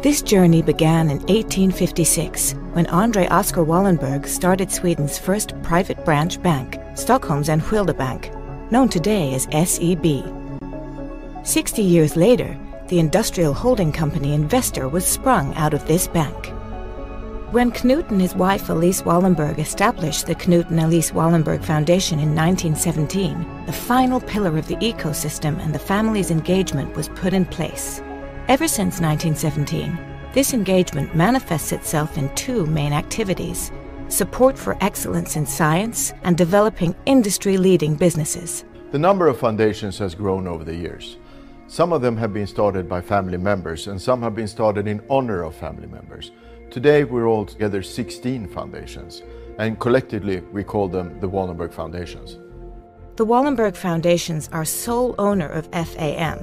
[0.04, 6.78] This journey began in 1856 when Andre Oskar Wallenberg started Sweden's first private branch bank,
[6.94, 8.30] Stockholm's Enskilda Bank,
[8.70, 10.06] known today as SEB.
[11.44, 12.56] 60 years later,
[12.90, 16.54] the industrial holding company Investor was sprung out of this bank.
[17.52, 22.34] When Knut and his wife Elise Wallenberg established the Knut and Elise Wallenberg Foundation in
[22.34, 28.02] 1917, the final pillar of the ecosystem and the family's engagement was put in place.
[28.48, 30.00] Ever since 1917,
[30.34, 33.70] this engagement manifests itself in two main activities
[34.08, 38.64] support for excellence in science and developing industry leading businesses.
[38.92, 41.18] The number of foundations has grown over the years.
[41.68, 45.02] Some of them have been started by family members, and some have been started in
[45.10, 46.32] honor of family members.
[46.72, 49.24] Today we're all together 16 foundations,
[49.60, 52.38] and collectively we call them the Wallenberg Foundations.
[53.18, 56.40] The Wallenberg Foundations are sole owner of FAM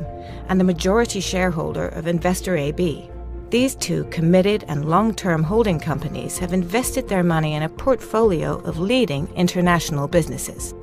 [0.49, 3.11] and the majority shareholder of Investor AB.
[3.49, 8.59] These two committed and long term holding companies have invested their money in a portfolio
[8.65, 10.75] of leading international businesses.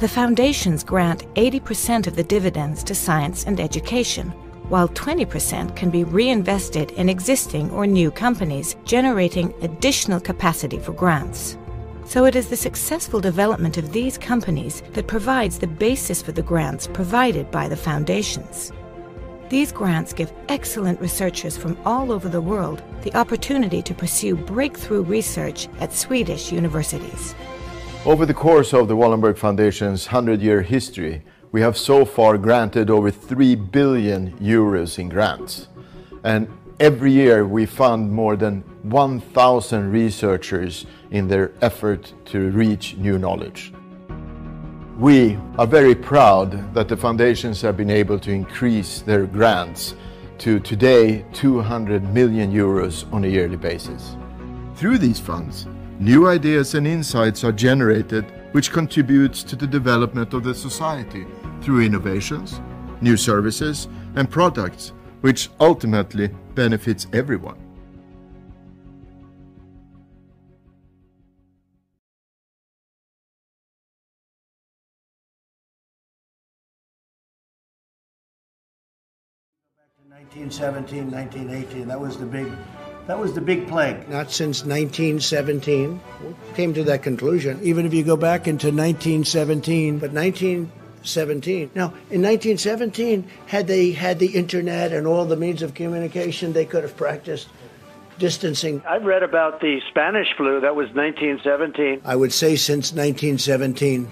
[0.00, 4.32] The foundations grant 80% of the dividends to science and education,
[4.72, 11.58] while 20% can be reinvested in existing or new companies, generating additional capacity for grants.
[12.06, 16.40] So it is the successful development of these companies that provides the basis for the
[16.40, 18.72] grants provided by the foundations.
[19.50, 25.02] These grants give excellent researchers from all over the world the opportunity to pursue breakthrough
[25.02, 27.34] research at Swedish universities.
[28.06, 31.22] Over the course of the Wallenberg Foundation's 100 year history,
[31.52, 35.68] we have so far granted over 3 billion euros in grants.
[36.24, 36.48] And
[36.80, 43.72] every year we fund more than 1,000 researchers in their effort to reach new knowledge.
[44.98, 49.94] We are very proud that the foundations have been able to increase their grants
[50.38, 54.16] to today 200 million euros on a yearly basis.
[54.74, 55.66] Through these funds,
[56.00, 61.26] new ideas and insights are generated which contributes to the development of the society
[61.62, 62.60] through innovations,
[63.00, 67.58] new services, and products, which ultimately benefits everyone.
[80.08, 81.88] Nineteen seventeen, nineteen eighteen.
[81.88, 82.50] That was the big,
[83.06, 84.08] that was the big plague.
[84.08, 86.00] Not since 1917
[86.54, 87.58] came to that conclusion.
[87.62, 90.12] Even if you go back into 1917, but
[91.02, 91.70] 1917.
[91.74, 96.64] Now, in 1917, had they had the internet and all the means of communication, they
[96.64, 97.48] could have practiced
[98.18, 98.82] distancing.
[98.88, 100.60] I've read about the Spanish flu.
[100.60, 102.02] That was 1917.
[102.04, 104.08] I would say since 1917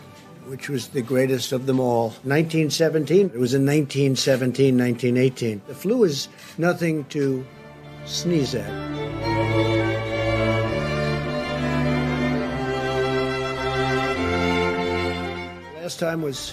[0.46, 2.08] which was the greatest of them all.
[2.24, 5.62] 1917, it was in 1917, 1918.
[5.68, 6.26] The flu is
[6.58, 7.46] nothing to
[8.04, 8.68] sneeze at.
[15.80, 16.52] Last time was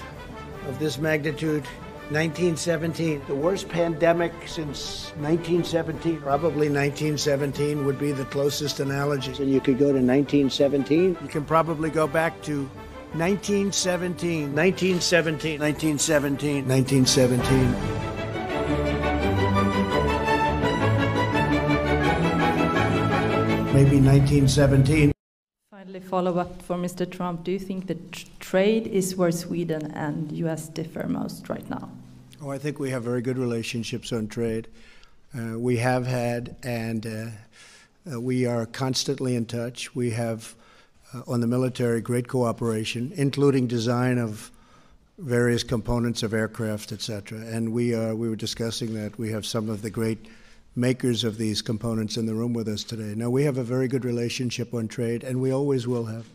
[0.68, 1.66] of this magnitude,
[2.10, 3.22] 1917.
[3.28, 6.22] The worst pandemic since 1917.
[6.22, 9.32] Probably 1917 would be the closest analogy.
[9.42, 11.18] And you could go to 1917.
[11.22, 12.64] You can probably go back to
[13.14, 14.56] 1917.
[14.56, 15.60] 1917.
[15.60, 16.68] 1917.
[16.68, 17.72] 1917.
[23.74, 25.17] Maybe 1917.
[25.88, 27.10] Finally, follow up for Mr.
[27.10, 27.46] Trump.
[27.46, 31.90] Do you think that tr- trade is where Sweden and US differ most right now?
[32.42, 34.68] Oh, I think we have very good relationships on trade.
[35.34, 39.96] Uh, we have had, and uh, uh, we are constantly in touch.
[39.96, 40.56] We have,
[41.14, 44.52] uh, on the military, great cooperation, including design of
[45.18, 47.40] various components of aircraft, etc.
[47.40, 49.18] And we, are, we were discussing that.
[49.18, 50.26] We have some of the great
[50.78, 53.14] makers of these components in the room with us today.
[53.16, 56.26] Now, we have a very good relationship on trade, and we always will have.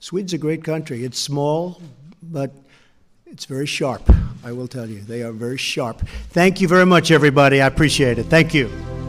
[0.00, 1.04] Sweden's a great country.
[1.04, 1.80] It's small,
[2.22, 2.52] but
[3.26, 4.02] it's very sharp,
[4.44, 5.00] I will tell you.
[5.00, 6.00] They are very sharp.
[6.30, 7.62] Thank you very much, everybody.
[7.62, 8.24] I appreciate it.
[8.24, 8.99] Thank you.